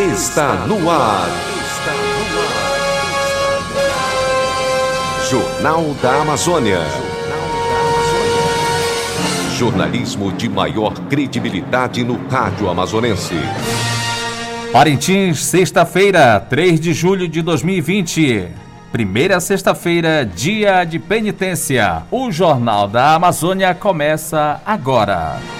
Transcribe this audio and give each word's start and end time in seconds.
está 0.00 0.54
no 0.66 0.90
ar. 0.90 1.28
Jornal 5.28 5.94
da 6.02 6.22
Amazônia. 6.22 6.80
Jornalismo 9.58 10.32
de 10.32 10.48
maior 10.48 10.94
credibilidade 11.10 12.02
no 12.02 12.18
rádio 12.28 12.70
amazonense. 12.70 13.34
Parintins, 14.72 15.44
sexta-feira, 15.44 16.40
3 16.48 16.80
de 16.80 16.94
julho 16.94 17.28
de 17.28 17.42
2020. 17.42 18.48
Primeira 18.90 19.38
sexta-feira, 19.38 20.24
dia 20.24 20.82
de 20.84 20.98
penitência. 20.98 22.04
O 22.10 22.32
Jornal 22.32 22.88
da 22.88 23.14
Amazônia 23.16 23.74
começa 23.74 24.62
agora. 24.64 25.59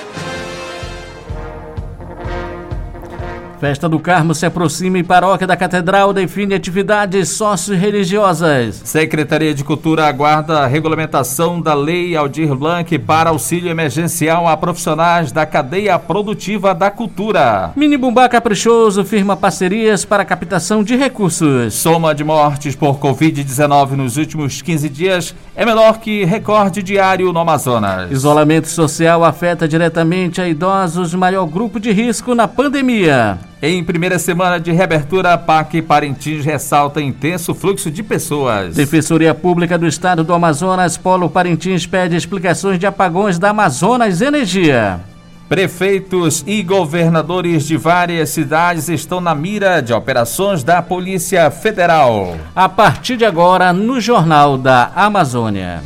Festa 3.61 3.87
do 3.87 3.99
Carmo 3.99 4.33
se 4.33 4.43
aproxima 4.43 4.97
e 4.97 5.03
Paróquia 5.03 5.45
da 5.45 5.55
Catedral 5.55 6.11
define 6.11 6.55
atividades 6.55 7.29
sócio-religiosas. 7.29 8.81
Secretaria 8.83 9.53
de 9.53 9.63
Cultura 9.63 10.07
aguarda 10.07 10.61
a 10.61 10.65
regulamentação 10.65 11.61
da 11.61 11.75
Lei 11.75 12.15
Aldir 12.15 12.55
Blanc 12.55 12.97
para 12.97 13.29
auxílio 13.29 13.69
emergencial 13.69 14.47
a 14.47 14.57
profissionais 14.57 15.31
da 15.31 15.45
cadeia 15.45 15.99
produtiva 15.99 16.73
da 16.73 16.89
cultura. 16.89 17.71
Mini 17.75 17.97
Bumbá 17.97 18.27
Caprichoso 18.27 19.05
firma 19.05 19.37
parcerias 19.37 20.03
para 20.03 20.25
captação 20.25 20.83
de 20.83 20.95
recursos. 20.95 21.75
Soma 21.75 22.15
de 22.15 22.23
mortes 22.23 22.75
por 22.75 22.97
Covid-19 22.97 23.91
nos 23.91 24.17
últimos 24.17 24.59
15 24.63 24.89
dias 24.89 25.35
é 25.55 25.63
menor 25.63 25.99
que 25.99 26.25
recorde 26.25 26.81
diário 26.81 27.31
no 27.31 27.39
Amazonas. 27.39 28.09
Isolamento 28.09 28.69
social 28.69 29.23
afeta 29.23 29.67
diretamente 29.67 30.41
a 30.41 30.47
idosos, 30.49 31.13
maior 31.13 31.45
grupo 31.45 31.79
de 31.79 31.91
risco 31.91 32.33
na 32.33 32.47
pandemia. 32.47 33.50
Em 33.63 33.83
primeira 33.83 34.17
semana 34.17 34.59
de 34.59 34.71
reabertura, 34.71 35.33
a 35.33 35.37
PAC 35.37 35.83
Parintins 35.83 36.43
ressalta 36.43 36.99
intenso 36.99 37.53
fluxo 37.53 37.91
de 37.91 38.01
pessoas. 38.01 38.75
Defensoria 38.75 39.35
Pública 39.35 39.77
do 39.77 39.85
Estado 39.85 40.23
do 40.23 40.33
Amazonas, 40.33 40.97
Polo 40.97 41.29
Parintins, 41.29 41.85
pede 41.85 42.15
explicações 42.15 42.79
de 42.79 42.87
apagões 42.87 43.37
da 43.37 43.51
Amazonas 43.51 44.19
Energia. 44.19 44.99
Prefeitos 45.47 46.43
e 46.47 46.63
governadores 46.63 47.67
de 47.67 47.77
várias 47.77 48.29
cidades 48.29 48.89
estão 48.89 49.21
na 49.21 49.35
mira 49.35 49.79
de 49.79 49.93
operações 49.93 50.63
da 50.63 50.81
Polícia 50.81 51.51
Federal. 51.51 52.35
A 52.55 52.67
partir 52.67 53.15
de 53.15 53.25
agora, 53.25 53.71
no 53.71 54.01
Jornal 54.01 54.57
da 54.57 54.91
Amazônia. 54.95 55.83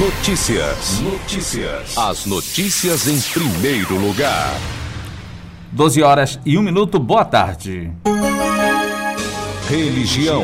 Notícias. 0.00 0.98
Notícias. 1.02 1.98
As 1.98 2.24
notícias 2.24 3.06
em 3.06 3.20
primeiro 3.20 3.98
lugar. 3.98 4.56
12 5.72 6.02
horas 6.02 6.40
e 6.46 6.56
1 6.56 6.62
minuto, 6.62 6.98
boa 6.98 7.22
tarde. 7.22 7.92
Religião. 9.68 10.42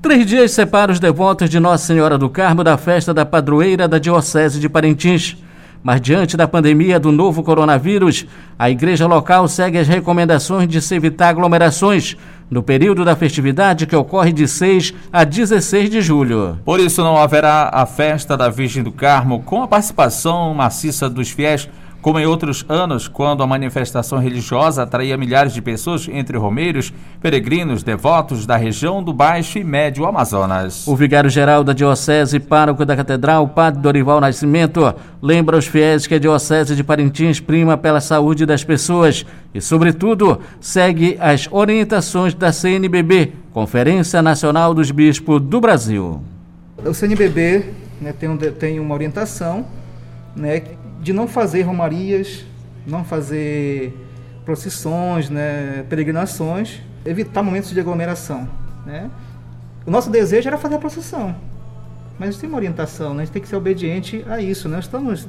Três 0.00 0.24
dias 0.24 0.52
separam 0.52 0.94
os 0.94 0.98
devotos 0.98 1.50
de 1.50 1.60
Nossa 1.60 1.84
Senhora 1.84 2.16
do 2.16 2.30
Carmo 2.30 2.64
da 2.64 2.78
festa 2.78 3.12
da 3.12 3.26
padroeira 3.26 3.86
da 3.86 3.98
Diocese 3.98 4.58
de 4.58 4.66
Parintins. 4.66 5.36
Mas 5.82 6.00
diante 6.00 6.36
da 6.36 6.46
pandemia 6.46 7.00
do 7.00 7.10
novo 7.10 7.42
coronavírus, 7.42 8.26
a 8.58 8.68
igreja 8.68 9.06
local 9.06 9.48
segue 9.48 9.78
as 9.78 9.88
recomendações 9.88 10.68
de 10.68 10.80
se 10.80 10.94
evitar 10.94 11.28
aglomerações 11.28 12.16
no 12.50 12.62
período 12.62 13.04
da 13.04 13.16
festividade 13.16 13.86
que 13.86 13.96
ocorre 13.96 14.32
de 14.32 14.46
6 14.46 14.92
a 15.12 15.24
16 15.24 15.88
de 15.88 16.02
julho. 16.02 16.58
Por 16.64 16.80
isso 16.80 17.02
não 17.02 17.16
haverá 17.16 17.70
a 17.72 17.86
festa 17.86 18.36
da 18.36 18.50
Virgem 18.50 18.82
do 18.82 18.92
Carmo 18.92 19.42
com 19.42 19.62
a 19.62 19.68
participação 19.68 20.52
maciça 20.52 21.08
dos 21.08 21.30
fiéis 21.30 21.68
como 22.00 22.18
em 22.18 22.26
outros 22.26 22.64
anos, 22.68 23.08
quando 23.08 23.42
a 23.42 23.46
manifestação 23.46 24.18
religiosa 24.18 24.82
atraía 24.82 25.16
milhares 25.16 25.52
de 25.52 25.60
pessoas 25.60 26.08
entre 26.10 26.38
romeiros, 26.38 26.92
peregrinos, 27.20 27.82
devotos 27.82 28.46
da 28.46 28.56
região 28.56 29.02
do 29.02 29.12
Baixo 29.12 29.58
e 29.58 29.64
Médio 29.64 30.06
Amazonas. 30.06 30.86
O 30.86 30.96
vigário-geral 30.96 31.62
da 31.62 31.72
Diocese 31.72 32.36
e 32.36 32.40
pároco 32.40 32.84
da 32.84 32.96
Catedral, 32.96 33.48
Padre 33.48 33.80
Dorival 33.80 34.20
Nascimento, 34.20 34.94
lembra 35.20 35.56
aos 35.56 35.66
fiéis 35.66 36.06
que 36.06 36.14
a 36.14 36.18
Diocese 36.18 36.74
de 36.74 36.82
Parintins 36.82 37.40
prima 37.40 37.76
pela 37.76 38.00
saúde 38.00 38.46
das 38.46 38.64
pessoas 38.64 39.26
e, 39.54 39.60
sobretudo, 39.60 40.40
segue 40.60 41.16
as 41.20 41.48
orientações 41.50 42.34
da 42.34 42.52
CNBB, 42.52 43.32
Conferência 43.52 44.22
Nacional 44.22 44.72
dos 44.72 44.90
Bispos 44.90 45.40
do 45.40 45.60
Brasil. 45.60 46.22
O 46.84 46.94
CNBB 46.94 47.66
né, 48.00 48.14
tem, 48.18 48.28
um, 48.28 48.36
tem 48.36 48.80
uma 48.80 48.94
orientação 48.94 49.66
né, 50.34 50.62
de 51.00 51.12
não 51.12 51.26
fazer 51.26 51.62
romarias, 51.62 52.44
não 52.86 53.04
fazer 53.04 53.94
procissões, 54.44 55.30
né, 55.30 55.84
peregrinações, 55.88 56.80
evitar 57.04 57.42
momentos 57.42 57.70
de 57.70 57.80
aglomeração. 57.80 58.48
Né? 58.84 59.10
O 59.86 59.90
nosso 59.90 60.10
desejo 60.10 60.48
era 60.48 60.58
fazer 60.58 60.76
a 60.76 60.78
procissão, 60.78 61.34
mas 62.18 62.36
tem 62.36 62.48
uma 62.48 62.56
orientação, 62.56 63.14
né? 63.14 63.22
a 63.22 63.24
gente 63.24 63.32
tem 63.32 63.42
que 63.42 63.48
ser 63.48 63.56
obediente 63.56 64.24
a 64.28 64.40
isso. 64.40 64.68
Né? 64.68 64.78
estamos, 64.78 65.26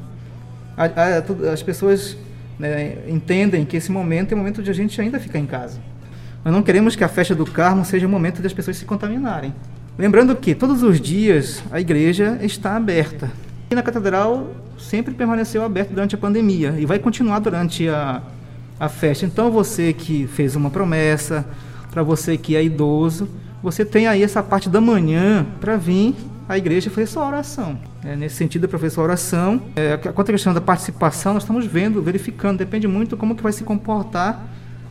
a, 0.75 0.85
a, 0.85 1.53
as 1.53 1.63
pessoas 1.63 2.17
né, 2.59 2.97
entendem 3.07 3.65
que 3.65 3.77
esse 3.77 3.91
momento 3.91 4.31
é 4.31 4.35
o 4.35 4.37
momento 4.37 4.61
de 4.61 4.69
a 4.69 4.73
gente 4.73 4.99
ainda 4.99 5.19
ficar 5.19 5.39
em 5.39 5.45
casa. 5.45 5.79
Nós 6.43 6.53
não 6.53 6.63
queremos 6.63 6.95
que 6.95 7.03
a 7.03 7.07
festa 7.07 7.35
do 7.35 7.45
Carmo 7.45 7.85
seja 7.85 8.07
o 8.07 8.09
momento 8.09 8.41
das 8.41 8.51
pessoas 8.51 8.77
se 8.77 8.85
contaminarem. 8.85 9.53
Lembrando 9.97 10.35
que 10.35 10.55
todos 10.55 10.81
os 10.81 10.99
dias 10.99 11.63
a 11.71 11.79
igreja 11.79 12.39
está 12.41 12.75
aberta. 12.75 13.31
E 13.69 13.75
na 13.75 13.83
catedral 13.83 14.49
sempre 14.81 15.13
permaneceu 15.13 15.63
aberto 15.63 15.89
durante 15.91 16.15
a 16.15 16.17
pandemia 16.17 16.75
e 16.77 16.85
vai 16.85 16.99
continuar 16.99 17.39
durante 17.39 17.87
a, 17.87 18.21
a 18.79 18.89
festa. 18.89 19.25
Então 19.25 19.51
você 19.51 19.93
que 19.93 20.27
fez 20.27 20.55
uma 20.55 20.69
promessa, 20.69 21.45
para 21.91 22.03
você 22.03 22.37
que 22.37 22.55
é 22.55 22.63
idoso, 22.63 23.29
você 23.61 23.85
tem 23.85 24.07
aí 24.07 24.23
essa 24.23 24.41
parte 24.41 24.69
da 24.69 24.81
manhã 24.81 25.45
para 25.59 25.77
vir 25.77 26.15
à 26.49 26.57
igreja 26.57 26.89
fazer 26.89 27.07
sua 27.07 27.27
oração. 27.27 27.77
É, 28.03 28.15
nesse 28.15 28.35
sentido, 28.35 28.67
para 28.67 28.79
fazer 28.79 28.95
sua 28.95 29.03
oração, 29.03 29.61
é, 29.75 29.97
quanto 29.97 30.29
à 30.29 30.31
questão 30.33 30.53
da 30.53 30.61
participação, 30.61 31.33
nós 31.33 31.43
estamos 31.43 31.65
vendo, 31.65 32.01
verificando, 32.01 32.57
depende 32.57 32.87
muito 32.87 33.15
como 33.15 33.35
que 33.35 33.43
vai 33.43 33.53
se 33.53 33.63
comportar 33.63 34.47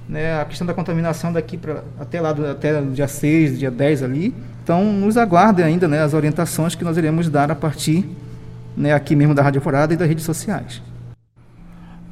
né, 0.08 0.40
a 0.40 0.44
questão 0.44 0.66
da 0.66 0.74
contaminação 0.74 1.32
daqui 1.32 1.56
para 1.56 1.84
até 1.98 2.20
lá 2.20 2.32
do, 2.32 2.46
até 2.46 2.80
dia 2.80 3.08
6, 3.08 3.58
dia 3.58 3.70
10 3.70 4.02
ali. 4.02 4.34
Então, 4.62 4.84
nos 4.92 5.16
aguardem 5.16 5.64
ainda 5.64 5.88
né, 5.88 6.02
as 6.02 6.14
orientações 6.14 6.74
que 6.74 6.84
nós 6.84 6.96
iremos 6.96 7.28
dar 7.28 7.50
a 7.50 7.54
partir 7.54 8.08
né, 8.76 8.92
aqui 8.92 9.14
mesmo 9.16 9.34
da 9.34 9.42
Rádio 9.42 9.58
Alvorada 9.58 9.94
e 9.94 9.96
das 9.96 10.08
redes 10.08 10.24
sociais. 10.24 10.82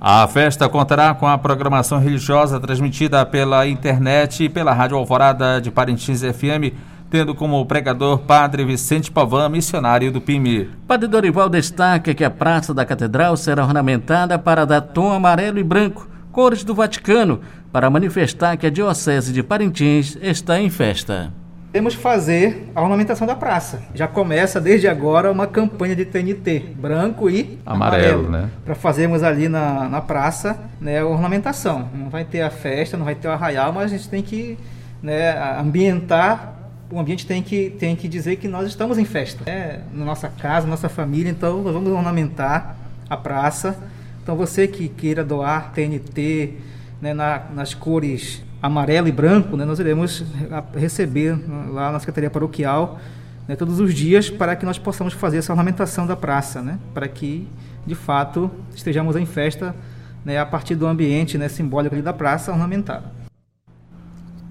A 0.01 0.29
festa 0.29 0.69
contará 0.69 1.13
com 1.13 1.27
a 1.27 1.37
programação 1.37 1.99
religiosa 1.99 2.61
transmitida 2.61 3.27
pela 3.27 3.67
internet 3.67 4.45
e 4.45 4.49
pela 4.49 4.73
Rádio 4.73 4.97
Alvorada 4.97 5.61
de 5.61 5.73
Parintins 5.73 6.21
FM, 6.23 6.73
tendo 7.11 7.35
como 7.35 7.65
pregador 7.67 8.19
Padre 8.19 8.65
Vicente 8.65 9.11
Pavan, 9.11 9.49
missionário 9.49 10.13
do 10.13 10.21
PIMI. 10.21 10.71
Padre 10.87 11.09
Dorival 11.09 11.49
destaca 11.49 12.15
que 12.15 12.23
a 12.23 12.31
Praça 12.31 12.73
da 12.73 12.85
Catedral 12.85 13.37
será 13.37 13.65
ornamentada 13.65 14.39
para 14.39 14.65
dar 14.65 14.83
tom 14.83 15.13
amarelo 15.13 15.59
e 15.59 15.65
branco, 15.65 16.09
cores 16.31 16.63
do 16.63 16.75
Vaticano, 16.75 17.41
para 17.73 17.91
manifestar 17.91 18.57
que 18.57 18.67
a 18.67 18.71
Diocese 18.71 19.33
de 19.33 19.43
Parintins 19.43 20.17
está 20.21 20.61
em 20.61 20.71
festa. 20.71 21.33
Temos 21.71 21.95
que 21.95 22.01
fazer 22.01 22.71
a 22.75 22.81
ornamentação 22.81 23.27
da 23.27 23.37
praça. 23.37 23.83
Já 23.95 24.09
começa 24.09 24.59
desde 24.59 24.89
agora 24.89 25.31
uma 25.31 25.47
campanha 25.47 25.95
de 25.95 26.07
TNT, 26.07 26.61
branco 26.77 27.29
e 27.29 27.59
amarelo, 27.67 28.27
amarelo 28.27 28.31
né? 28.31 28.51
Para 28.65 28.75
fazermos 28.75 29.23
ali 29.23 29.49
na, 29.49 29.87
na 29.87 30.01
praça 30.01 30.59
né, 30.81 31.01
a 31.01 31.07
ornamentação. 31.07 31.91
Não 31.95 32.09
vai 32.09 32.25
ter 32.25 32.41
a 32.41 32.49
festa, 32.49 32.97
não 32.97 33.05
vai 33.05 33.15
ter 33.15 33.29
o 33.29 33.31
arraial, 33.31 33.71
mas 33.73 33.93
a 33.93 33.97
gente 33.97 34.09
tem 34.09 34.23
que 34.23 34.59
né, 35.03 35.39
ambientar. 35.61 36.55
O 36.91 36.99
ambiente 36.99 37.27
tem 37.27 37.43
que, 37.43 37.69
tem 37.79 37.95
que 37.95 38.09
dizer 38.09 38.37
que 38.37 38.49
nós 38.49 38.67
estamos 38.67 38.97
em 38.97 39.05
festa. 39.05 39.45
Né? 39.45 39.81
Na 39.93 40.07
nossa 40.07 40.29
casa, 40.29 40.67
nossa 40.67 40.89
família, 40.89 41.31
então 41.31 41.63
nós 41.63 41.75
vamos 41.75 41.93
ornamentar 41.93 42.77
a 43.11 43.17
praça. 43.17 43.77
Então 44.23 44.37
você 44.37 44.67
que 44.67 44.89
queira 44.89 45.23
doar 45.23 45.71
TNT 45.73 46.55
né, 47.01 47.13
na, 47.13 47.43
nas 47.55 47.75
cores 47.75 48.43
amarelo 48.61 49.09
e 49.09 49.13
branco, 49.13 49.57
né, 49.57 49.65
nós 49.65 49.79
iremos 49.79 50.25
receber 50.75 51.39
lá 51.71 51.93
na 51.93 51.99
Secretaria 51.99 52.31
Paroquial 52.31 52.99
né, 53.47 53.57
todos 53.57 53.81
os 53.81 53.95
dias 53.95 54.29
para 54.29 54.55
que 54.55 54.67
nós 54.67 54.79
possamos 54.79 55.15
fazer 55.15 55.39
essa 55.39 55.53
ornamentação 55.53 56.07
da 56.07 56.15
praça, 56.15 56.61
né, 56.61 56.79
para 56.93 57.09
que, 57.09 57.49
de 57.87 57.95
fato, 57.95 58.51
estejamos 58.75 59.17
em 59.17 59.25
festa 59.25 59.75
né, 60.25 60.39
a 60.39 60.45
partir 60.45 60.75
do 60.75 60.87
ambiente 60.87 61.39
né, 61.39 61.49
simbólico 61.49 62.01
da 62.03 62.13
praça 62.13 62.53
ornamentada. 62.53 63.11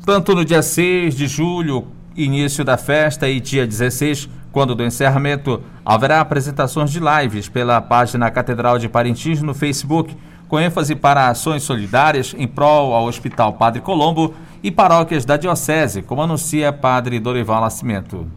Tanto 0.05 0.33
no 0.33 0.43
dia 0.43 0.61
6 0.61 1.15
de 1.15 1.27
julho, 1.27 1.87
início 2.15 2.63
da 2.63 2.77
festa, 2.77 3.29
e 3.29 3.39
dia 3.39 3.67
16, 3.67 4.29
quando 4.51 4.73
do 4.73 4.83
encerramento, 4.83 5.61
haverá 5.85 6.19
apresentações 6.19 6.89
de 6.89 6.99
lives 6.99 7.47
pela 7.47 7.79
página 7.79 8.31
Catedral 8.31 8.79
de 8.79 8.89
Parintins 8.89 9.41
no 9.41 9.53
Facebook, 9.53 10.17
com 10.47 10.59
ênfase 10.59 10.95
para 10.95 11.29
ações 11.29 11.63
solidárias 11.63 12.33
em 12.37 12.47
prol 12.47 12.93
ao 12.93 13.05
Hospital 13.05 13.53
Padre 13.53 13.81
Colombo 13.81 14.33
e 14.63 14.71
paróquias 14.71 15.25
da 15.25 15.37
Diocese, 15.37 16.01
como 16.01 16.21
anuncia 16.21 16.71
Padre 16.71 17.19
Dorival 17.19 17.61
Nascimento. 17.61 18.27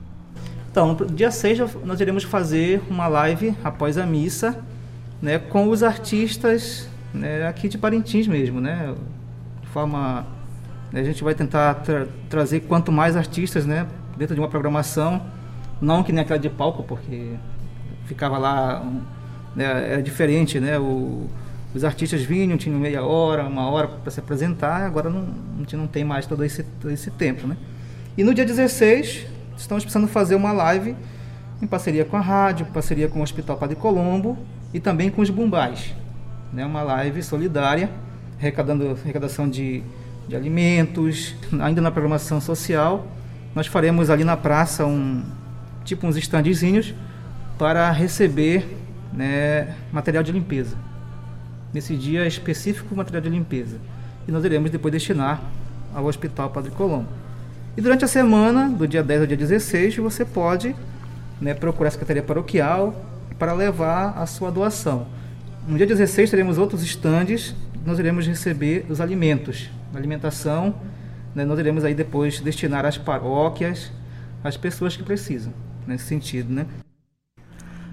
Então, 0.71 0.95
dia 0.95 1.31
6 1.31 1.77
nós 1.85 2.01
iremos 2.01 2.23
fazer 2.23 2.83
uma 2.89 3.09
live 3.09 3.55
após 3.65 3.99
a 3.99 4.07
missa, 4.07 4.59
né, 5.21 5.39
com 5.39 5.69
os 5.69 5.83
artistas 5.83 6.89
né, 7.13 7.47
aqui 7.47 7.69
de 7.69 7.77
Parintins 7.77 8.27
mesmo, 8.29 8.61
né, 8.61 8.95
de 9.61 9.69
forma 9.69 10.27
a 10.93 11.03
gente 11.03 11.23
vai 11.23 11.35
tentar 11.35 11.75
tra 11.75 12.07
trazer 12.29 12.61
quanto 12.61 12.91
mais 12.91 13.17
artistas, 13.17 13.65
né, 13.67 13.87
dentro 14.17 14.35
de 14.35 14.41
uma 14.41 14.49
programação, 14.49 15.23
não 15.81 16.03
que 16.03 16.13
nem 16.13 16.23
aquela 16.23 16.39
de 16.39 16.49
palco, 16.49 16.83
porque 16.83 17.35
ficava 18.07 18.39
lá, 18.39 18.85
né, 19.55 19.93
era 19.93 20.03
diferente, 20.03 20.59
né, 20.59 20.79
o, 20.79 21.29
os 21.75 21.85
artistas 21.85 22.23
vinham, 22.23 22.57
tinham 22.57 22.79
meia 22.79 23.03
hora, 23.03 23.45
uma 23.45 23.71
hora 23.71 23.89
para 23.89 24.11
se 24.11 24.21
apresentar, 24.21 24.83
agora 24.85 25.09
não, 25.09 25.29
a 25.57 25.59
gente 25.59 25.77
não 25.77 25.87
tem 25.87 26.05
mais 26.05 26.27
todo 26.27 26.45
esse, 26.45 26.63
todo 26.63 26.91
esse 26.91 27.11
tempo, 27.11 27.47
né. 27.47 27.57
E 28.19 28.25
no 28.25 28.35
dia 28.35 28.45
16 28.45 29.27
estamos 29.57 29.85
precisando 29.85 30.09
fazer 30.09 30.35
uma 30.35 30.53
live 30.53 30.97
em 31.63 31.67
parceria 31.67 32.05
com 32.05 32.17
a 32.17 32.21
rádio, 32.21 32.67
em 32.69 32.73
parceria 32.73 33.09
com 33.09 33.21
o 33.21 33.23
Hospital 33.23 33.57
Padre 33.57 33.77
Colombo 33.77 34.37
e 34.73 34.81
também 34.81 35.11
com 35.11 35.23
os 35.23 35.31
Bumbais. 35.31 35.95
Né? 36.53 36.65
Uma 36.65 36.83
live 36.83 37.23
solidária, 37.23 37.91
arrecadando 38.39 38.99
arrecadação 39.03 39.49
de, 39.49 39.83
de 40.27 40.35
alimentos, 40.35 41.35
ainda 41.61 41.81
na 41.81 41.91
programação 41.91 42.41
social. 42.41 43.07
Nós 43.55 43.67
faremos 43.67 44.11
ali 44.11 44.25
na 44.25 44.37
praça 44.37 44.87
um 44.87 45.23
tipo 45.85 46.07
uns 46.07 46.17
estandezinhos 46.17 46.95
para 47.59 47.91
receber 47.91 48.67
né, 49.13 49.75
material 49.93 50.23
de 50.23 50.33
limpeza. 50.33 50.77
Nesse 51.73 51.97
dia 51.97 52.27
específico, 52.27 52.95
material 52.95 53.23
de 53.23 53.29
limpeza. 53.29 53.79
E 54.27 54.33
nós 54.33 54.45
iremos 54.45 54.71
depois 54.71 54.93
destinar 54.93 55.43
ao 55.95 56.05
Hospital 56.07 56.51
Padre 56.51 56.71
Colombo. 56.71 57.09
E 57.77 57.81
durante 57.81 58.05
a 58.05 58.09
semana, 58.09 58.69
do 58.69 58.87
dia 58.87 59.03
10 59.03 59.21
ao 59.21 59.27
dia 59.27 59.37
16, 59.37 59.97
você 59.97 60.25
pode 60.25 60.75
né, 61.41 61.55
procurar 61.55 61.89
a 61.89 61.91
Secretaria 61.93 62.23
Paroquial 62.23 62.95
para 63.39 63.53
levar 63.53 64.19
a 64.19 64.27
sua 64.27 64.51
doação. 64.51 65.07
No 65.67 65.77
dia 65.77 65.87
16 65.87 66.31
teremos 66.31 66.59
outros 66.59 66.83
estandes, 66.83 67.55
nós 67.87 67.99
iremos 67.99 68.27
receber 68.27 68.85
os 68.89 69.01
alimentos, 69.01 69.71
alimentação, 69.95 70.75
né, 71.35 71.45
nós 71.45 71.59
iremos 71.59 71.85
aí 71.85 71.95
depois 71.95 72.41
destinar 72.41 72.85
às 72.85 72.99
paróquias, 72.99 73.93
às 74.43 74.57
pessoas 74.57 74.97
que 74.97 75.03
precisam, 75.03 75.53
nesse 75.87 76.05
sentido, 76.05 76.53
né? 76.53 76.67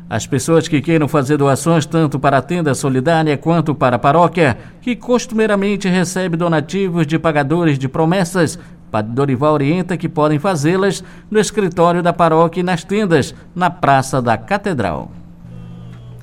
As 0.10 0.26
pessoas 0.26 0.70
que 0.70 0.82
queiram 0.82 1.08
fazer 1.08 1.36
doações 1.36 1.86
tanto 1.86 2.18
para 2.18 2.38
a 2.38 2.42
tenda 2.42 2.74
solidária 2.74 3.38
quanto 3.38 3.76
para 3.76 3.98
a 3.98 4.00
paróquia, 4.00 4.58
que 4.82 4.96
costumeiramente 4.96 5.90
recebe 5.90 6.38
donativos 6.38 7.06
de 7.06 7.20
pagadores 7.20 7.78
de 7.78 7.90
promessas, 7.90 8.58
Padre 8.90 9.12
Dorival 9.12 9.54
orienta 9.54 9.98
que 9.98 10.08
podem 10.08 10.40
fazê-las 10.40 11.04
no 11.30 11.38
escritório 11.38 12.02
da 12.02 12.14
paróquia 12.14 12.62
e 12.62 12.64
nas 12.64 12.86
tendas, 12.86 13.36
na 13.54 13.70
Praça 13.70 14.22
da 14.22 14.38
Catedral. 14.38 15.12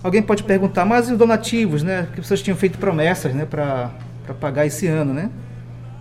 Alguém 0.03 0.23
pode 0.23 0.43
perguntar, 0.43 0.87
mas 0.87 1.11
os 1.11 1.19
donativos, 1.19 1.83
né? 1.83 2.09
Que 2.15 2.23
pessoas 2.23 2.41
tinham 2.41 2.57
feito 2.57 2.79
promessas, 2.79 3.35
né, 3.35 3.45
para 3.45 3.91
pagar 4.41 4.67
esse 4.67 4.87
ano, 4.87 5.13
né? 5.13 5.31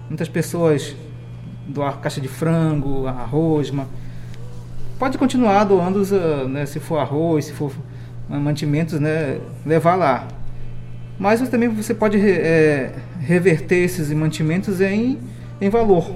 Muitas 0.08 0.30
pessoas 0.30 0.96
doar 1.68 2.00
caixa 2.00 2.22
de 2.22 2.28
frango, 2.28 3.08
arroz, 3.08 3.72
mas 3.72 3.88
pode 4.98 5.18
continuar 5.18 5.64
doando, 5.64 6.04
né, 6.48 6.66
se 6.66 6.80
for 6.80 6.98
arroz, 6.98 7.46
se 7.46 7.54
for 7.54 7.72
mantimentos, 8.30 9.00
né, 9.00 9.40
levar 9.66 9.96
lá. 9.96 10.28
Mas 11.20 11.48
também 11.50 11.70
você 11.70 11.94
pode 11.94 12.18
é, 12.20 12.94
reverter 13.20 13.84
esses 13.84 14.12
mantimentos 14.12 14.82
em, 14.82 15.20
em 15.62 15.70
valor, 15.70 16.16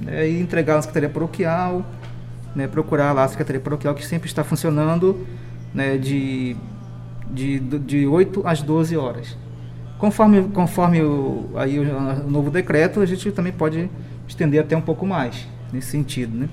né, 0.00 0.28
e 0.28 0.40
entregar 0.40 0.76
na 0.76 0.82
Secretaria 0.82 1.08
Paroquial, 1.08 1.84
né, 2.54 2.66
procurar 2.66 3.12
lá 3.12 3.24
a 3.24 3.28
Secretaria 3.28 3.60
Paroquial 3.60 3.94
que 3.94 4.06
sempre 4.06 4.28
está 4.28 4.44
funcionando 4.44 5.26
né, 5.74 5.98
de, 5.98 6.56
de, 7.30 7.58
de 7.60 8.06
8 8.06 8.46
às 8.46 8.62
12 8.62 8.96
horas. 8.96 9.36
Conforme, 9.98 10.42
conforme 10.52 11.02
o, 11.02 11.50
aí 11.54 11.78
o, 11.78 11.82
o 12.26 12.30
novo 12.30 12.50
decreto, 12.50 13.00
a 13.00 13.06
gente 13.06 13.30
também 13.32 13.52
pode 13.52 13.90
estender 14.28 14.60
até 14.60 14.76
um 14.76 14.80
pouco 14.80 15.06
mais 15.06 15.46
nesse 15.72 15.90
sentido. 15.90 16.36
Né? 16.36 16.48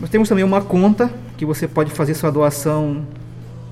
Nós 0.00 0.10
temos 0.10 0.28
também 0.28 0.44
uma 0.44 0.60
conta 0.60 1.10
que 1.36 1.46
você 1.46 1.68
pode 1.68 1.90
fazer 1.90 2.14
sua 2.14 2.30
doação 2.30 3.06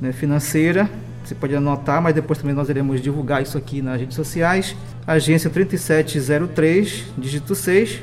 né, 0.00 0.12
financeira. 0.12 0.88
Você 1.24 1.34
pode 1.34 1.54
anotar, 1.54 2.02
mas 2.02 2.14
depois 2.14 2.38
também 2.38 2.54
nós 2.54 2.68
iremos 2.68 3.00
divulgar 3.00 3.42
isso 3.42 3.56
aqui 3.56 3.80
nas 3.80 4.00
redes 4.00 4.16
sociais. 4.16 4.76
Agência 5.06 5.48
3703, 5.48 7.06
dígito 7.16 7.54
6, 7.54 8.00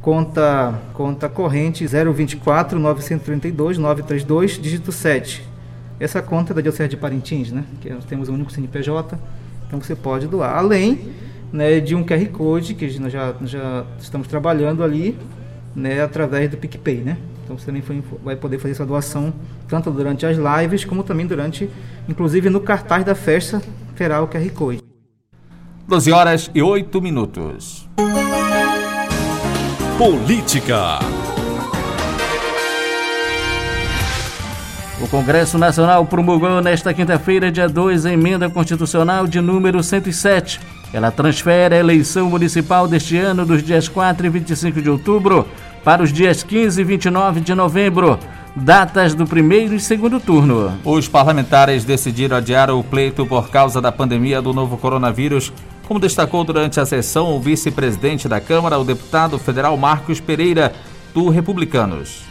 conta, 0.00 0.80
conta 0.92 1.28
corrente 1.28 1.84
024 1.86 2.78
932 2.78 3.78
932, 3.78 4.60
dígito 4.60 4.92
7. 4.92 5.44
Essa 5.98 6.20
conta 6.22 6.52
é 6.52 6.54
da 6.54 6.60
Diocese 6.60 6.90
de 6.90 6.96
Parintins, 6.96 7.50
né? 7.50 7.64
Que 7.80 7.90
nós 7.90 8.04
temos 8.04 8.28
o 8.28 8.32
único 8.32 8.52
CNPJ, 8.52 9.18
então 9.66 9.80
você 9.80 9.94
pode 9.94 10.26
doar. 10.26 10.56
Além 10.56 11.12
né, 11.52 11.80
de 11.80 11.94
um 11.94 12.04
QR 12.04 12.24
Code, 12.28 12.74
que 12.74 12.98
nós 13.00 13.12
já, 13.12 13.34
já 13.42 13.84
estamos 13.98 14.28
trabalhando 14.28 14.84
ali, 14.84 15.16
né, 15.74 16.02
através 16.02 16.50
do 16.50 16.56
PicPay, 16.56 16.98
né? 16.98 17.16
Então 17.46 17.56
você 17.56 17.66
também 17.66 17.80
foi, 17.80 18.02
vai 18.24 18.34
poder 18.34 18.58
fazer 18.58 18.72
essa 18.72 18.84
doação 18.84 19.32
tanto 19.68 19.88
durante 19.92 20.26
as 20.26 20.36
lives, 20.36 20.84
como 20.84 21.04
também 21.04 21.24
durante, 21.24 21.70
inclusive 22.08 22.50
no 22.50 22.60
cartaz 22.60 23.04
da 23.04 23.14
festa, 23.14 23.62
terá 23.94 24.20
o 24.20 24.26
QR 24.26 24.50
Code. 24.50 24.82
12 25.86 26.10
horas 26.10 26.50
e 26.52 26.60
8 26.60 27.00
minutos. 27.00 27.88
Política. 29.96 30.98
O 35.00 35.06
Congresso 35.06 35.56
Nacional 35.56 36.04
promulgou 36.04 36.60
nesta 36.60 36.92
quinta-feira, 36.92 37.52
dia 37.52 37.68
2, 37.68 38.06
a 38.06 38.12
emenda 38.12 38.50
constitucional 38.50 39.24
de 39.24 39.40
número 39.40 39.80
107. 39.84 40.58
Ela 40.96 41.10
transfere 41.10 41.74
a 41.74 41.78
eleição 41.78 42.30
municipal 42.30 42.88
deste 42.88 43.18
ano 43.18 43.44
dos 43.44 43.62
dias 43.62 43.86
4 43.86 44.28
e 44.28 44.30
25 44.30 44.80
de 44.80 44.88
outubro 44.88 45.46
para 45.84 46.02
os 46.02 46.10
dias 46.10 46.42
15 46.42 46.80
e 46.80 46.84
29 46.84 47.40
de 47.42 47.54
novembro, 47.54 48.18
datas 48.56 49.14
do 49.14 49.26
primeiro 49.26 49.74
e 49.74 49.78
segundo 49.78 50.18
turno. 50.18 50.72
Os 50.82 51.06
parlamentares 51.06 51.84
decidiram 51.84 52.38
adiar 52.38 52.70
o 52.70 52.82
pleito 52.82 53.26
por 53.26 53.50
causa 53.50 53.78
da 53.78 53.92
pandemia 53.92 54.40
do 54.40 54.54
novo 54.54 54.78
coronavírus 54.78 55.52
como 55.86 56.00
destacou 56.00 56.42
durante 56.44 56.80
a 56.80 56.86
sessão 56.86 57.36
o 57.36 57.40
vice-presidente 57.40 58.26
da 58.26 58.40
Câmara, 58.40 58.78
o 58.78 58.84
deputado 58.84 59.38
federal 59.38 59.76
Marcos 59.76 60.18
Pereira, 60.18 60.72
do 61.12 61.28
Republicanos. 61.28 62.22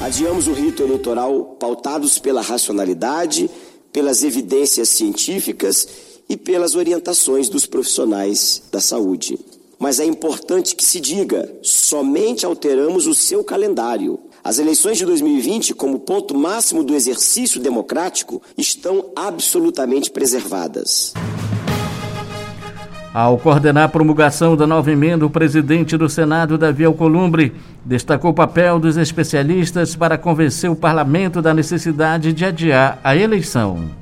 Adiamos 0.00 0.48
o 0.48 0.54
rito 0.54 0.82
eleitoral 0.82 1.54
pautados 1.60 2.18
pela 2.18 2.40
racionalidade, 2.40 3.50
pelas 3.92 4.24
evidências 4.24 4.88
científicas 4.88 6.09
e 6.30 6.36
pelas 6.36 6.76
orientações 6.76 7.48
dos 7.48 7.66
profissionais 7.66 8.62
da 8.70 8.80
saúde. 8.80 9.36
Mas 9.80 9.98
é 9.98 10.04
importante 10.04 10.76
que 10.76 10.84
se 10.84 11.00
diga: 11.00 11.52
somente 11.60 12.46
alteramos 12.46 13.08
o 13.08 13.14
seu 13.14 13.42
calendário. 13.42 14.20
As 14.42 14.58
eleições 14.58 14.96
de 14.96 15.04
2020, 15.04 15.74
como 15.74 15.98
ponto 15.98 16.34
máximo 16.34 16.84
do 16.84 16.94
exercício 16.94 17.60
democrático, 17.60 18.40
estão 18.56 19.10
absolutamente 19.16 20.10
preservadas. 20.10 21.12
Ao 23.12 23.36
coordenar 23.36 23.84
a 23.84 23.88
promulgação 23.88 24.56
da 24.56 24.68
nova 24.68 24.92
emenda, 24.92 25.26
o 25.26 25.30
presidente 25.30 25.96
do 25.96 26.08
Senado, 26.08 26.56
Davi 26.56 26.84
Alcolumbre, 26.84 27.52
destacou 27.84 28.30
o 28.30 28.34
papel 28.34 28.78
dos 28.78 28.96
especialistas 28.96 29.96
para 29.96 30.16
convencer 30.16 30.70
o 30.70 30.76
parlamento 30.76 31.42
da 31.42 31.52
necessidade 31.52 32.32
de 32.32 32.44
adiar 32.44 33.00
a 33.02 33.16
eleição. 33.16 33.99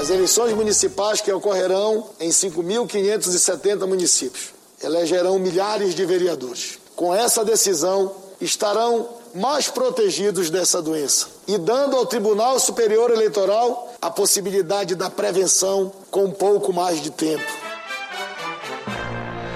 As 0.00 0.08
eleições 0.08 0.54
municipais 0.54 1.20
que 1.20 1.30
ocorrerão 1.30 2.06
em 2.18 2.30
5.570 2.30 3.86
municípios 3.86 4.54
elegerão 4.82 5.38
milhares 5.38 5.94
de 5.94 6.06
vereadores. 6.06 6.78
Com 6.96 7.14
essa 7.14 7.44
decisão, 7.44 8.10
estarão 8.40 9.10
mais 9.34 9.68
protegidos 9.68 10.48
dessa 10.48 10.80
doença 10.80 11.26
e 11.46 11.58
dando 11.58 11.96
ao 11.96 12.06
Tribunal 12.06 12.58
Superior 12.58 13.10
Eleitoral 13.10 13.92
a 14.00 14.10
possibilidade 14.10 14.94
da 14.94 15.10
prevenção 15.10 15.92
com 16.10 16.24
um 16.24 16.32
pouco 16.32 16.72
mais 16.72 17.02
de 17.02 17.10
tempo. 17.10 17.69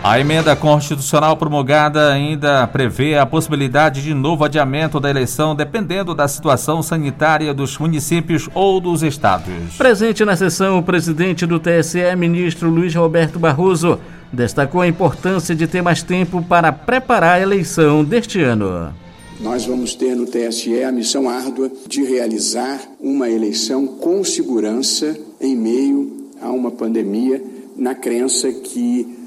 A 0.07 0.21
emenda 0.21 0.55
constitucional 0.55 1.35
promulgada 1.35 2.13
ainda 2.13 2.67
prevê 2.67 3.17
a 3.17 3.25
possibilidade 3.25 4.03
de 4.03 4.13
novo 4.13 4.45
adiamento 4.45 5.01
da 5.01 5.09
eleição 5.09 5.57
dependendo 5.57 6.15
da 6.15 6.29
situação 6.29 6.83
sanitária 6.83 7.55
dos 7.55 7.79
municípios 7.79 8.47
ou 8.53 8.83
dos 8.83 9.03
estados. 9.03 9.79
Presente 9.79 10.23
na 10.23 10.37
sessão, 10.37 10.79
o 10.79 10.83
presidente 10.83 11.47
do 11.47 11.59
TSE, 11.59 12.15
ministro 12.19 12.69
Luiz 12.69 12.95
Roberto 12.95 13.39
Barroso, 13.39 13.99
destacou 14.31 14.83
a 14.83 14.87
importância 14.87 15.55
de 15.55 15.67
ter 15.67 15.81
mais 15.81 16.03
tempo 16.03 16.43
para 16.43 16.71
preparar 16.71 17.39
a 17.39 17.41
eleição 17.41 18.05
deste 18.05 18.43
ano. 18.43 18.93
Nós 19.41 19.65
vamos 19.65 19.95
ter 19.95 20.15
no 20.15 20.27
TSE 20.27 20.83
a 20.83 20.93
missão 20.93 21.31
árdua 21.31 21.73
de 21.89 22.05
realizar 22.05 22.79
uma 23.01 23.31
eleição 23.31 23.87
com 23.87 24.23
segurança 24.23 25.17
em 25.41 25.57
meio 25.57 26.29
a 26.43 26.51
uma 26.51 26.71
pandemia, 26.71 27.43
na 27.75 27.95
crença 27.95 28.53
que 28.53 29.24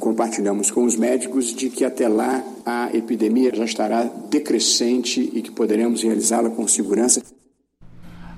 compartilhamos 0.00 0.70
com 0.70 0.84
os 0.84 0.96
médicos 0.96 1.54
de 1.54 1.70
que 1.70 1.84
até 1.84 2.08
lá 2.08 2.44
a 2.64 2.90
epidemia 2.94 3.54
já 3.54 3.64
estará 3.64 4.04
decrescente 4.04 5.30
e 5.32 5.42
que 5.42 5.50
poderemos 5.50 6.02
realizá-la 6.02 6.50
com 6.50 6.66
segurança. 6.66 7.22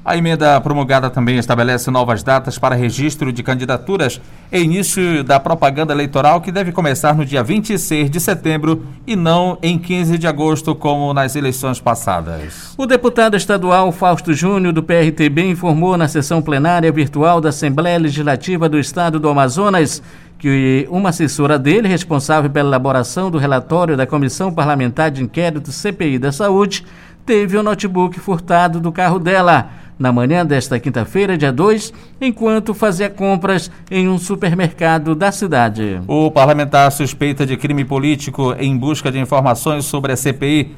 A 0.05 0.17
emenda 0.17 0.59
promulgada 0.61 1.11
também 1.11 1.37
estabelece 1.37 1.91
novas 1.91 2.23
datas 2.23 2.59
para 2.59 2.75
registro 2.75 3.33
de 3.33 3.43
candidaturas 3.43 4.21
e 4.51 4.61
início 4.61 5.23
da 5.23 5.39
propaganda 5.39 5.93
eleitoral 5.93 6.41
que 6.41 6.51
deve 6.51 6.73
começar 6.73 7.15
no 7.15 7.25
dia 7.25 7.43
26 7.43 8.11
de 8.11 8.19
setembro 8.19 8.87
e 9.07 9.15
não 9.15 9.59
em 9.63 9.79
15 9.79 10.17
de 10.17 10.27
agosto, 10.27 10.75
como 10.75 11.13
nas 11.13 11.37
eleições 11.37 11.79
passadas. 11.81 12.75
O 12.79 12.87
deputado 12.87 13.37
estadual 13.37 13.93
Fausto 13.93 14.33
Júnior, 14.33 14.73
do 14.73 14.83
PRTB, 14.83 15.51
informou 15.51 15.97
na 15.97 16.09
sessão 16.09 16.41
plenária 16.41 16.91
virtual 16.91 17.41
da 17.41 17.51
Assembleia 17.51 17.99
Legislativa 17.99 18.69
do 18.69 18.79
Estado 18.79 19.21
do 19.21 19.29
Amazonas 19.29 20.03
que 20.39 20.87
uma 20.89 21.09
assessora 21.09 21.59
dele, 21.59 21.89
responsável 21.89 22.49
pela 22.49 22.69
elaboração 22.69 23.29
do 23.29 23.39
relatório 23.39 23.97
da 23.97 24.07
Comissão 24.07 24.53
Parlamentar 24.53 25.11
de 25.11 25.23
Inquérito 25.23 25.73
CPI 25.73 26.17
da 26.17 26.31
Saúde, 26.31 26.87
teve 27.27 27.57
o 27.57 27.63
notebook 27.63 28.19
furtado 28.21 28.81
do 28.81 28.93
carro 28.93 29.19
dela 29.19 29.69
na 29.99 30.13
manhã 30.13 30.47
desta 30.47 30.79
quinta-feira, 30.79 31.37
dia 31.37 31.53
2, 31.53 31.93
enquanto 32.21 32.73
fazia 32.73 33.11
compras 33.11 33.71
em 33.91 34.09
um 34.09 34.17
supermercado 34.17 35.15
da 35.15 35.33
cidade. 35.33 36.01
O 36.07 36.31
parlamentar 36.31 36.93
suspeita 36.93 37.45
de 37.45 37.57
crime 37.57 37.85
político 37.85 38.55
em 38.59 38.77
busca 38.77 39.11
de 39.11 39.19
informações 39.19 39.85
sobre 39.85 40.13
a 40.13 40.17
CPI. 40.17 40.77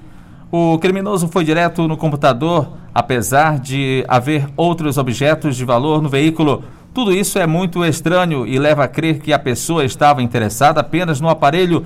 O 0.50 0.78
criminoso 0.78 1.28
foi 1.28 1.44
direto 1.44 1.86
no 1.86 1.96
computador, 1.96 2.72
apesar 2.94 3.58
de 3.58 4.04
haver 4.08 4.48
outros 4.56 4.96
objetos 4.96 5.54
de 5.54 5.64
valor 5.64 6.00
no 6.00 6.08
veículo. 6.08 6.64
Tudo 6.94 7.12
isso 7.12 7.38
é 7.38 7.46
muito 7.46 7.84
estranho 7.84 8.46
e 8.46 8.58
leva 8.58 8.84
a 8.84 8.88
crer 8.88 9.20
que 9.20 9.32
a 9.32 9.38
pessoa 9.38 9.84
estava 9.84 10.22
interessada 10.22 10.80
apenas 10.80 11.20
no 11.20 11.28
aparelho. 11.28 11.84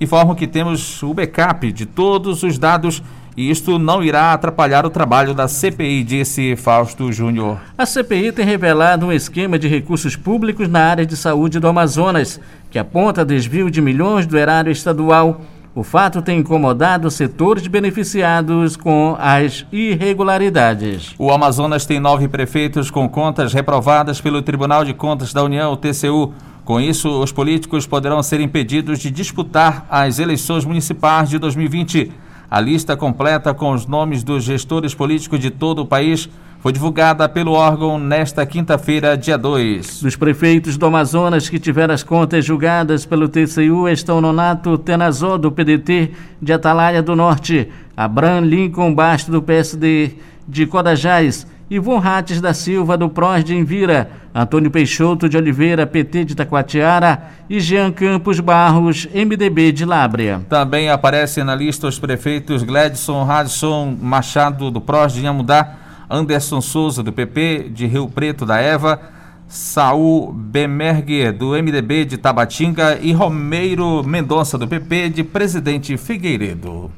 Informam 0.00 0.34
que 0.34 0.46
temos 0.46 1.02
o 1.02 1.14
backup 1.14 1.72
de 1.72 1.86
todos 1.86 2.42
os 2.42 2.58
dados 2.58 3.02
e 3.36 3.50
isto 3.50 3.78
não 3.78 4.02
irá 4.02 4.32
atrapalhar 4.32 4.86
o 4.86 4.90
trabalho 4.90 5.34
da 5.34 5.48
CPI, 5.48 6.04
disse 6.04 6.56
Fausto 6.56 7.12
Júnior. 7.12 7.58
A 7.76 7.84
CPI 7.84 8.32
tem 8.32 8.44
revelado 8.44 9.06
um 9.06 9.12
esquema 9.12 9.58
de 9.58 9.66
recursos 9.66 10.14
públicos 10.14 10.68
na 10.68 10.80
área 10.80 11.04
de 11.06 11.16
saúde 11.16 11.58
do 11.58 11.66
Amazonas, 11.66 12.40
que 12.70 12.78
aponta 12.78 13.24
desvio 13.24 13.70
de 13.70 13.80
milhões 13.80 14.26
do 14.26 14.38
erário 14.38 14.70
estadual. 14.70 15.40
O 15.74 15.82
fato 15.82 16.22
tem 16.22 16.38
incomodado 16.38 17.10
setores 17.10 17.66
beneficiados 17.66 18.76
com 18.76 19.16
as 19.18 19.66
irregularidades. 19.72 21.12
O 21.18 21.32
Amazonas 21.32 21.84
tem 21.84 21.98
nove 21.98 22.28
prefeitos 22.28 22.92
com 22.92 23.08
contas 23.08 23.52
reprovadas 23.52 24.20
pelo 24.20 24.40
Tribunal 24.40 24.84
de 24.84 24.94
Contas 24.94 25.32
da 25.32 25.42
União, 25.42 25.72
o 25.72 25.76
TCU. 25.76 26.32
Com 26.64 26.80
isso, 26.80 27.10
os 27.20 27.32
políticos 27.32 27.88
poderão 27.88 28.22
ser 28.22 28.40
impedidos 28.40 29.00
de 29.00 29.10
disputar 29.10 29.84
as 29.90 30.20
eleições 30.20 30.64
municipais 30.64 31.28
de 31.28 31.38
2020. 31.38 32.12
A 32.50 32.60
lista 32.60 32.96
completa 32.96 33.54
com 33.54 33.72
os 33.72 33.86
nomes 33.86 34.22
dos 34.22 34.44
gestores 34.44 34.94
políticos 34.94 35.40
de 35.40 35.50
todo 35.50 35.80
o 35.80 35.86
país 35.86 36.28
foi 36.60 36.72
divulgada 36.72 37.28
pelo 37.28 37.52
órgão 37.52 37.98
nesta 37.98 38.46
quinta-feira, 38.46 39.18
dia 39.18 39.36
2. 39.36 40.00
Dos 40.00 40.16
prefeitos 40.16 40.78
do 40.78 40.86
Amazonas 40.86 41.48
que 41.48 41.58
tiveram 41.58 41.92
as 41.92 42.02
contas 42.02 42.42
julgadas 42.42 43.04
pelo 43.04 43.28
TCU 43.28 43.86
estão 43.86 44.18
Nonato 44.20 44.78
Tenazó, 44.78 45.36
do 45.36 45.52
PDT 45.52 46.12
de 46.40 46.52
Atalaia 46.54 47.02
do 47.02 47.14
Norte, 47.14 47.68
Abram 47.94 48.40
Lincoln 48.40 48.94
Basto, 48.94 49.30
do 49.30 49.42
PSD 49.42 50.12
de 50.48 50.66
Codajás, 50.66 51.46
Ivon 51.70 51.98
Rates 51.98 52.40
da 52.40 52.52
Silva, 52.52 52.96
do 52.96 53.08
PROS 53.08 53.42
de 53.42 53.56
Envira, 53.56 54.10
Antônio 54.34 54.70
Peixoto 54.70 55.28
de 55.28 55.36
Oliveira, 55.36 55.86
PT 55.86 56.24
de 56.24 56.34
Taquatiara 56.34 57.30
e 57.48 57.58
Jean 57.58 57.90
Campos 57.90 58.38
Barros, 58.38 59.08
MDB 59.14 59.72
de 59.72 59.84
Lábrea. 59.84 60.42
Também 60.48 60.90
aparecem 60.90 61.42
na 61.42 61.54
lista 61.54 61.86
os 61.86 61.98
prefeitos 61.98 62.62
Gledson 62.62 63.24
Radson 63.24 63.96
Machado, 64.00 64.70
do 64.70 64.80
PROS 64.80 65.14
de 65.14 65.26
Amudá, 65.26 65.76
Anderson 66.10 66.60
Souza, 66.60 67.02
do 67.02 67.12
PP 67.12 67.70
de 67.72 67.86
Rio 67.86 68.08
Preto 68.08 68.44
da 68.44 68.58
Eva, 68.58 69.00
Saul 69.48 70.32
Bemergue, 70.32 71.32
do 71.32 71.50
MDB 71.50 72.04
de 72.04 72.18
Tabatinga 72.18 72.98
e 73.00 73.12
Romeiro 73.12 74.02
Mendonça, 74.04 74.58
do 74.58 74.68
PP 74.68 75.10
de 75.10 75.24
Presidente 75.24 75.96
Figueiredo. 75.96 76.90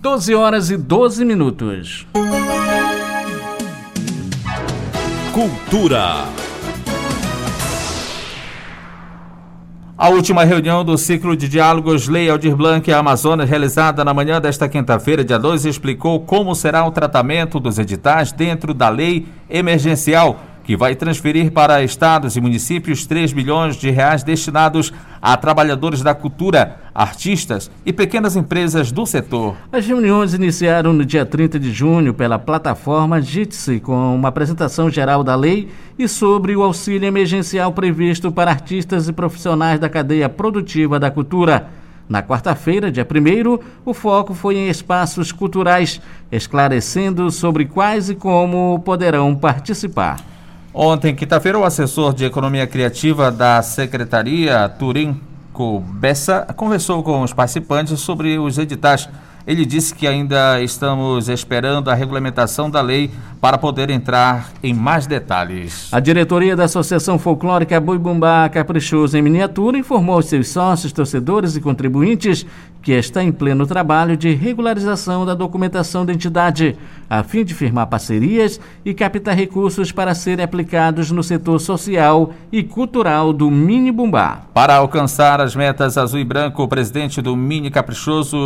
12 0.00 0.34
horas 0.34 0.70
e 0.70 0.76
12 0.76 1.24
minutos. 1.24 2.06
Cultura. 5.34 6.28
A 9.98 10.08
última 10.08 10.44
reunião 10.44 10.84
do 10.84 10.96
ciclo 10.96 11.36
de 11.36 11.48
diálogos 11.48 12.06
Lei 12.06 12.30
Aldir 12.30 12.54
Blanc 12.54 12.88
Amazonas, 12.92 13.50
realizada 13.50 14.04
na 14.04 14.14
manhã 14.14 14.40
desta 14.40 14.68
quinta-feira, 14.68 15.24
dia 15.24 15.36
2, 15.36 15.64
explicou 15.64 16.20
como 16.20 16.54
será 16.54 16.86
o 16.86 16.92
tratamento 16.92 17.58
dos 17.58 17.80
editais 17.80 18.30
dentro 18.30 18.72
da 18.72 18.88
lei 18.88 19.26
emergencial 19.50 20.38
que 20.64 20.76
vai 20.76 20.96
transferir 20.96 21.52
para 21.52 21.84
estados 21.84 22.36
e 22.36 22.40
municípios 22.40 23.06
3 23.06 23.32
bilhões 23.32 23.76
de 23.76 23.90
reais 23.90 24.22
destinados 24.22 24.92
a 25.20 25.36
trabalhadores 25.36 26.02
da 26.02 26.14
cultura, 26.14 26.80
artistas 26.94 27.70
e 27.84 27.92
pequenas 27.92 28.34
empresas 28.34 28.90
do 28.90 29.04
setor. 29.04 29.56
As 29.70 29.86
reuniões 29.86 30.32
iniciaram 30.34 30.92
no 30.92 31.04
dia 31.04 31.24
30 31.24 31.58
de 31.60 31.70
junho 31.70 32.14
pela 32.14 32.38
plataforma 32.38 33.20
Jitsi, 33.20 33.78
com 33.78 34.14
uma 34.14 34.28
apresentação 34.28 34.90
geral 34.90 35.22
da 35.22 35.34
lei 35.34 35.68
e 35.98 36.08
sobre 36.08 36.56
o 36.56 36.62
auxílio 36.62 37.06
emergencial 37.06 37.72
previsto 37.72 38.32
para 38.32 38.50
artistas 38.50 39.06
e 39.06 39.12
profissionais 39.12 39.78
da 39.78 39.88
cadeia 39.88 40.28
produtiva 40.28 40.98
da 40.98 41.10
cultura. 41.10 41.68
Na 42.06 42.22
quarta-feira, 42.22 42.92
dia 42.92 43.06
1, 43.06 43.58
o 43.84 43.94
foco 43.94 44.34
foi 44.34 44.56
em 44.56 44.68
espaços 44.68 45.32
culturais, 45.32 46.00
esclarecendo 46.30 47.30
sobre 47.30 47.64
quais 47.64 48.10
e 48.10 48.14
como 48.14 48.78
poderão 48.84 49.34
participar. 49.34 50.33
Ontem, 50.76 51.14
quinta-feira, 51.14 51.56
o 51.56 51.62
assessor 51.62 52.12
de 52.12 52.24
Economia 52.24 52.66
Criativa 52.66 53.30
da 53.30 53.62
Secretaria, 53.62 54.68
Turinco 54.68 55.78
Bessa, 55.78 56.44
conversou 56.56 57.00
com 57.04 57.22
os 57.22 57.32
participantes 57.32 58.00
sobre 58.00 58.36
os 58.40 58.58
editais 58.58 59.08
ele 59.46 59.66
disse 59.66 59.94
que 59.94 60.06
ainda 60.06 60.60
estamos 60.62 61.28
esperando 61.28 61.90
a 61.90 61.94
regulamentação 61.94 62.70
da 62.70 62.80
lei 62.80 63.10
para 63.42 63.58
poder 63.58 63.90
entrar 63.90 64.50
em 64.62 64.72
mais 64.72 65.06
detalhes. 65.06 65.88
A 65.92 66.00
diretoria 66.00 66.56
da 66.56 66.64
Associação 66.64 67.18
Folclórica 67.18 67.78
Boi 67.78 67.98
Bumbá 67.98 68.48
Caprichoso 68.48 69.18
em 69.18 69.22
Miniatura 69.22 69.76
informou 69.76 70.16
aos 70.16 70.26
seus 70.26 70.48
sócios, 70.48 70.92
torcedores 70.92 71.56
e 71.56 71.60
contribuintes 71.60 72.46
que 72.84 72.92
está 72.92 73.24
em 73.24 73.32
pleno 73.32 73.66
trabalho 73.66 74.14
de 74.14 74.34
regularização 74.34 75.24
da 75.24 75.34
documentação 75.34 76.04
da 76.04 76.12
entidade, 76.12 76.76
a 77.08 77.22
fim 77.22 77.42
de 77.42 77.54
firmar 77.54 77.86
parcerias 77.86 78.60
e 78.84 78.92
captar 78.92 79.34
recursos 79.34 79.90
para 79.90 80.14
serem 80.14 80.44
aplicados 80.44 81.10
no 81.10 81.22
setor 81.22 81.58
social 81.58 82.34
e 82.52 82.62
cultural 82.62 83.32
do 83.32 83.50
Mini 83.50 83.90
Bumbá. 83.90 84.42
Para 84.52 84.76
alcançar 84.76 85.40
as 85.40 85.56
metas 85.56 85.96
azul 85.96 86.20
e 86.20 86.24
branco, 86.24 86.62
o 86.62 86.68
presidente 86.68 87.22
do 87.22 87.34
Mini 87.34 87.70
Caprichoso, 87.70 88.36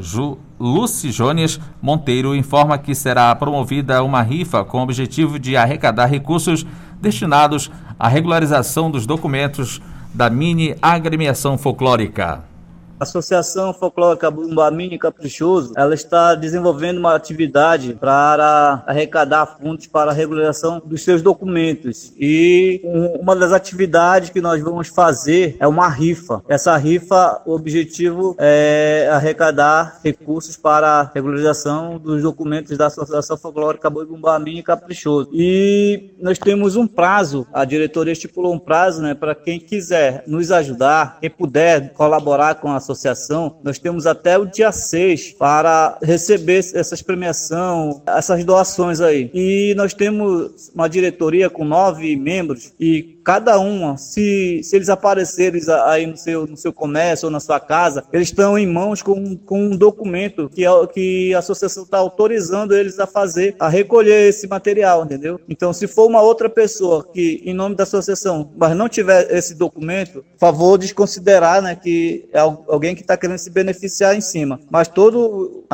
Ju 0.00 0.38
Luci 0.58 1.10
Jones 1.10 1.60
Monteiro 1.82 2.34
informa 2.34 2.78
que 2.78 2.94
será 2.94 3.34
promovida 3.34 4.02
uma 4.02 4.22
rifa 4.22 4.64
com 4.64 4.78
o 4.78 4.82
objetivo 4.82 5.38
de 5.38 5.58
arrecadar 5.58 6.06
recursos 6.06 6.64
destinados 7.02 7.70
à 7.98 8.08
regularização 8.08 8.90
dos 8.90 9.04
documentos 9.04 9.82
da 10.14 10.30
mini 10.30 10.74
agremiação 10.80 11.58
folclórica. 11.58 12.53
Associação 12.98 13.74
Folclórica 13.74 14.30
Bumbamini 14.30 14.98
Caprichoso, 14.98 15.72
ela 15.76 15.94
está 15.94 16.34
desenvolvendo 16.34 16.98
uma 16.98 17.14
atividade 17.14 17.94
para 18.00 18.84
arrecadar 18.86 19.46
fundos 19.46 19.86
para 19.86 20.10
a 20.10 20.14
regulação 20.14 20.80
dos 20.84 21.02
seus 21.02 21.20
documentos. 21.20 22.12
E 22.18 22.80
uma 23.20 23.34
das 23.34 23.52
atividades 23.52 24.30
que 24.30 24.40
nós 24.40 24.62
vamos 24.62 24.88
fazer 24.88 25.56
é 25.58 25.66
uma 25.66 25.88
rifa. 25.88 26.42
Essa 26.48 26.76
rifa, 26.76 27.42
o 27.44 27.52
objetivo 27.52 28.36
é 28.38 29.08
arrecadar 29.12 30.00
recursos 30.02 30.56
para 30.56 31.00
a 31.00 31.10
regularização 31.12 31.98
dos 31.98 32.22
documentos 32.22 32.76
da 32.78 32.86
Associação 32.86 33.36
Folclórica 33.36 33.90
Bumbamini 33.90 34.62
Caprichoso. 34.62 35.30
E 35.32 36.14
nós 36.20 36.38
temos 36.38 36.76
um 36.76 36.86
prazo, 36.86 37.46
a 37.52 37.64
diretoria 37.64 38.12
estipulou 38.12 38.54
um 38.54 38.58
prazo, 38.58 39.02
né, 39.02 39.14
para 39.14 39.34
quem 39.34 39.58
quiser 39.58 40.22
nos 40.26 40.50
ajudar, 40.50 41.18
quem 41.20 41.30
puder 41.30 41.92
colaborar 41.94 42.54
com 42.56 42.70
a 42.70 42.83
associação, 42.84 43.56
nós 43.62 43.78
temos 43.78 44.06
até 44.06 44.38
o 44.38 44.44
dia 44.44 44.70
6 44.70 45.32
para 45.32 45.98
receber 46.02 46.58
essas 46.74 47.02
premiação, 47.02 48.02
essas 48.06 48.44
doações 48.44 49.00
aí. 49.00 49.30
E 49.34 49.74
nós 49.76 49.94
temos 49.94 50.70
uma 50.74 50.88
diretoria 50.88 51.50
com 51.50 51.64
nove 51.64 52.14
membros 52.16 52.72
e 52.78 53.13
cada 53.24 53.58
uma, 53.58 53.96
se, 53.96 54.60
se 54.62 54.76
eles 54.76 54.90
aparecerem 54.90 55.60
aí 55.86 56.06
no 56.06 56.16
seu, 56.16 56.46
no 56.46 56.56
seu 56.56 56.72
comércio 56.72 57.26
ou 57.26 57.32
na 57.32 57.40
sua 57.40 57.58
casa, 57.58 58.04
eles 58.12 58.28
estão 58.28 58.58
em 58.58 58.66
mãos 58.66 59.02
com, 59.02 59.36
com 59.36 59.64
um 59.64 59.76
documento 59.76 60.50
que, 60.50 60.64
é, 60.64 60.86
que 60.86 61.34
a 61.34 61.38
associação 61.38 61.84
está 61.84 61.98
autorizando 61.98 62.76
eles 62.76 62.98
a 62.98 63.06
fazer, 63.06 63.56
a 63.58 63.68
recolher 63.68 64.28
esse 64.28 64.46
material, 64.46 65.04
entendeu? 65.04 65.40
Então, 65.48 65.72
se 65.72 65.86
for 65.86 66.06
uma 66.06 66.20
outra 66.20 66.50
pessoa 66.50 67.06
que, 67.12 67.42
em 67.44 67.54
nome 67.54 67.74
da 67.74 67.84
associação, 67.84 68.52
mas 68.56 68.76
não 68.76 68.88
tiver 68.88 69.30
esse 69.34 69.54
documento, 69.54 70.24
favor 70.38 70.76
desconsiderar, 70.76 71.62
né, 71.62 71.74
que 71.74 72.28
é 72.32 72.40
alguém 72.40 72.94
que 72.94 73.00
está 73.00 73.16
querendo 73.16 73.38
se 73.38 73.50
beneficiar 73.50 74.14
em 74.14 74.20
cima. 74.20 74.60
Mas 74.70 74.88
toda 74.88 75.16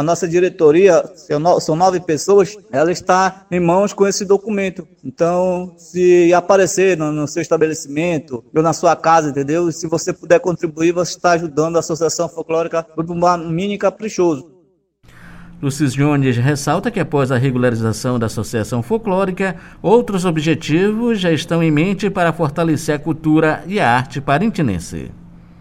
a 0.01 0.03
nossa 0.03 0.27
diretoria, 0.27 1.05
são 1.61 1.77
nove 1.77 2.01
pessoas, 2.01 2.57
ela 2.73 2.91
está 2.91 3.47
em 3.51 3.61
mãos 3.61 3.93
com 3.93 4.07
esse 4.07 4.25
documento. 4.25 4.89
Então, 5.05 5.75
se 5.77 6.33
aparecer 6.33 6.97
no, 6.97 7.13
no 7.13 7.29
seu 7.29 7.43
estabelecimento 7.43 8.43
ou 8.55 8.63
na 8.63 8.73
sua 8.73 8.97
casa, 8.97 9.29
entendeu? 9.29 9.71
Se 9.71 9.87
você 9.87 10.13
puder 10.13 10.41
contribuir, 10.41 10.93
você 10.93 11.17
está 11.17 11.33
ajudando 11.33 11.77
a 11.77 11.81
Associação 11.81 12.29
Folclórica 12.29 12.87
Grupo 12.97 13.15
Mini 13.51 13.77
Caprichoso. 13.77 14.51
Lucis 15.63 15.93
Jones 15.93 16.39
ressalta 16.39 16.91
que 16.91 16.99
após 16.99 17.31
a 17.31 17.37
regularização 17.37 18.19
da 18.19 18.25
Associação 18.25 18.83
Folclórica, 18.83 19.57
outros 19.83 20.25
objetivos 20.25 21.21
já 21.21 21.31
estão 21.31 21.63
em 21.63 21.71
mente 21.71 22.09
para 22.09 22.33
fortalecer 22.33 22.95
a 22.95 22.99
cultura 22.99 23.63
e 23.67 23.79
a 23.79 23.91
arte 23.91 24.23
parintinense 24.23 25.11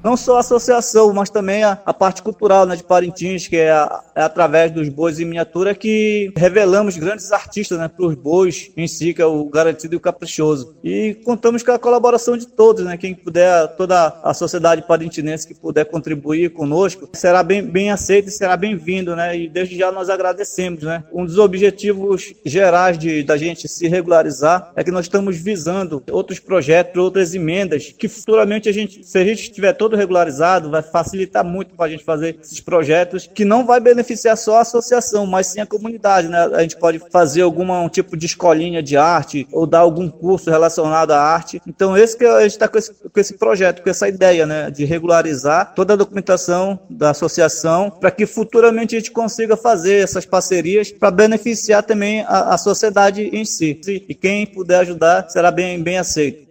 não 0.04 0.16
só 0.16 0.38
a 0.38 0.40
associação, 0.40 1.14
mas 1.14 1.30
também 1.30 1.64
a, 1.64 1.80
a 1.86 1.94
parte 1.94 2.22
cultural 2.22 2.66
né, 2.66 2.76
de 2.76 2.84
Parintins, 2.84 3.48
que 3.48 3.58
é, 3.58 3.72
a, 3.72 4.04
é, 4.16 4.22
através 4.22 4.72
dos 4.72 4.88
bois 4.90 5.20
em 5.20 5.26
miniatura 5.26 5.76
que 5.76 6.32
revelamos 6.36 6.98
grandes 6.98 7.32
artistas 7.32 7.78
né, 7.78 7.88
para 7.88 8.06
os 8.06 8.16
bois 8.16 8.72
em 8.76 8.88
si, 8.88 9.14
que 9.14 9.22
é 9.22 9.26
o 9.26 9.46
Garantido 9.46 9.96
e 9.96 9.98
o 9.98 10.00
Caprichoso. 10.00 10.76
E 10.84 11.16
contamos 11.26 11.64
com 11.64 11.72
a 11.72 11.80
colaboração 11.80 12.38
de 12.38 12.48
todos, 12.48 12.86
né, 12.86 12.98
quem 12.98 13.14
puder, 13.14 13.68
toda 13.76 14.20
a 14.24 14.34
sociedade 14.34 14.84
parintinense 14.88 15.48
que 15.48 15.54
puder 15.54 15.86
contribuir 15.86 16.52
conosco, 16.52 17.10
será 17.14 17.44
bem, 17.44 17.62
bem 17.62 17.92
aceito 17.92 18.30
e 18.30 18.32
será 18.32 18.56
bem-vindo, 18.56 19.16
né, 19.16 19.38
e 19.38 19.50
desde 19.50 19.78
já 19.78 19.92
nós 19.92 20.10
agradecemos. 20.10 20.84
Né. 20.84 21.04
Um 21.12 21.26
dos 21.26 21.38
objetivos 21.38 22.34
gerais 22.46 22.98
de, 22.98 23.24
da 23.24 23.38
gente 23.38 23.68
se 23.68 23.88
regularizar 23.88 24.72
é 24.76 24.84
que 24.84 24.92
nós 24.92 25.06
estamos 25.06 25.38
visando 25.38 26.02
outros 26.12 26.40
projetos, 26.40 27.02
outras 27.02 27.34
emendas, 27.36 27.94
que 27.98 28.08
futuramente 28.08 28.70
a 28.70 28.72
gente, 28.72 29.04
se 29.04 29.18
a 29.18 29.24
gente 29.24 29.52
tiver 29.52 29.74
todo 29.74 29.89
todo 29.90 29.98
regularizado, 29.98 30.70
vai 30.70 30.84
facilitar 30.84 31.44
muito 31.44 31.74
para 31.74 31.88
a 31.88 31.90
gente 31.90 32.04
fazer 32.04 32.38
esses 32.40 32.60
projetos 32.62 33.28
que 33.28 33.44
não 33.44 33.66
vai 33.66 33.80
beneficiar 33.80 34.38
só 34.38 34.58
a 34.58 34.62
associação, 34.62 35.26
mas 35.26 35.48
sim 35.48 35.60
a 35.60 35.66
comunidade, 35.66 36.28
né? 36.28 36.48
A 36.54 36.62
gente 36.62 36.78
pode 36.78 37.00
fazer 37.12 37.42
algum 37.42 37.70
um 37.70 37.90
tipo 37.90 38.16
de 38.16 38.26
escolinha 38.26 38.82
de 38.82 38.96
arte 38.96 39.48
ou 39.52 39.66
dar 39.66 39.80
algum 39.80 40.10
curso 40.10 40.50
relacionado 40.50 41.12
à 41.12 41.20
arte. 41.20 41.62
Então, 41.68 41.98
esse 41.98 42.18
que 42.18 42.26
a 42.26 42.42
gente 42.42 42.52
está 42.52 42.68
com 42.68 42.78
esse, 42.78 42.94
com 42.94 43.20
esse 43.20 43.34
projeto, 43.36 43.82
com 43.82 43.90
essa 43.90 44.08
ideia, 44.08 44.46
né? 44.46 44.70
De 44.70 44.86
regularizar 44.86 45.74
toda 45.76 45.94
a 45.94 45.98
documentação 45.98 46.80
da 46.90 47.10
associação 47.12 47.90
para 47.90 48.12
que 48.12 48.26
futuramente 48.26 48.96
a 48.96 49.00
gente 49.00 49.12
consiga 49.12 49.58
fazer 49.58 50.04
essas 50.04 50.26
parcerias 50.26 50.92
para 50.92 51.12
beneficiar 51.12 51.84
também 51.84 52.22
a, 52.22 52.54
a 52.54 52.58
sociedade 52.58 53.24
em 53.34 53.46
si. 53.46 53.80
E 53.88 54.14
quem 54.14 54.46
puder 54.46 54.80
ajudar 54.80 55.30
será 55.30 55.52
bem, 55.52 55.82
bem 55.82 55.98
aceito. 55.98 56.49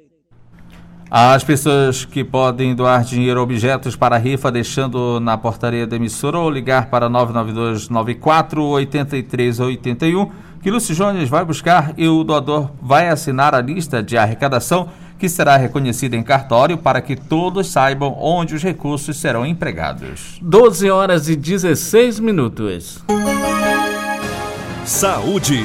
As 1.11 1.43
pessoas 1.43 2.05
que 2.05 2.23
podem 2.23 2.75
doar 2.75 3.03
dinheiro 3.03 3.41
ou 3.41 3.45
objetos 3.45 3.97
para 3.97 4.17
a 4.17 4.19
rifa 4.19 4.53
deixando 4.53 5.19
na 5.21 5.39
portaria 5.39 5.87
da 5.87 5.97
emissora 5.97 6.39
ou 6.39 6.51
ligar 6.51 6.91
para 6.91 7.09
992 7.09 7.89
94 7.89 8.63
8381 8.63 10.31
que 10.63 10.71
Lúcio 10.71 10.95
Jones 10.95 11.29
vai 11.29 11.45
buscar 11.45 11.95
e 11.97 12.07
o 12.09 12.23
doador 12.25 12.71
vai 12.83 13.09
assinar 13.09 13.55
a 13.55 13.61
lista 13.61 14.03
de 14.03 14.19
arrecadação 14.19 14.89
que 15.19 15.29
será 15.29 15.57
reconhecida 15.57 16.17
em 16.17 16.23
cartório 16.23 16.77
para 16.77 17.01
que 17.01 17.17
todos 17.17 17.69
saibam 17.69 18.17
onde 18.21 18.55
os 18.55 18.63
recursos 18.63 19.17
serão 19.17 19.45
empregados. 19.45 20.39
12 20.43 20.91
horas 20.91 21.29
e 21.29 21.37
16 21.37 22.21
minutos. 22.21 23.03
Saúde. 24.85 25.65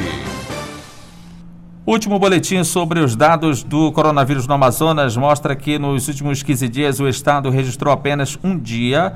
Último 1.85 2.17
boletim 2.17 2.63
sobre 2.63 3.01
os 3.01 3.13
dados 3.13 3.61
do 3.61 3.91
coronavírus 3.91 4.47
no 4.47 4.53
Amazonas 4.53 5.17
mostra 5.17 5.53
que 5.53 5.77
nos 5.77 6.07
últimos 6.07 6.41
15 6.41 6.69
dias 6.69 6.99
o 7.01 7.09
estado 7.09 7.49
registrou 7.49 7.93
apenas 7.93 8.39
um 8.41 8.57
dia 8.57 9.15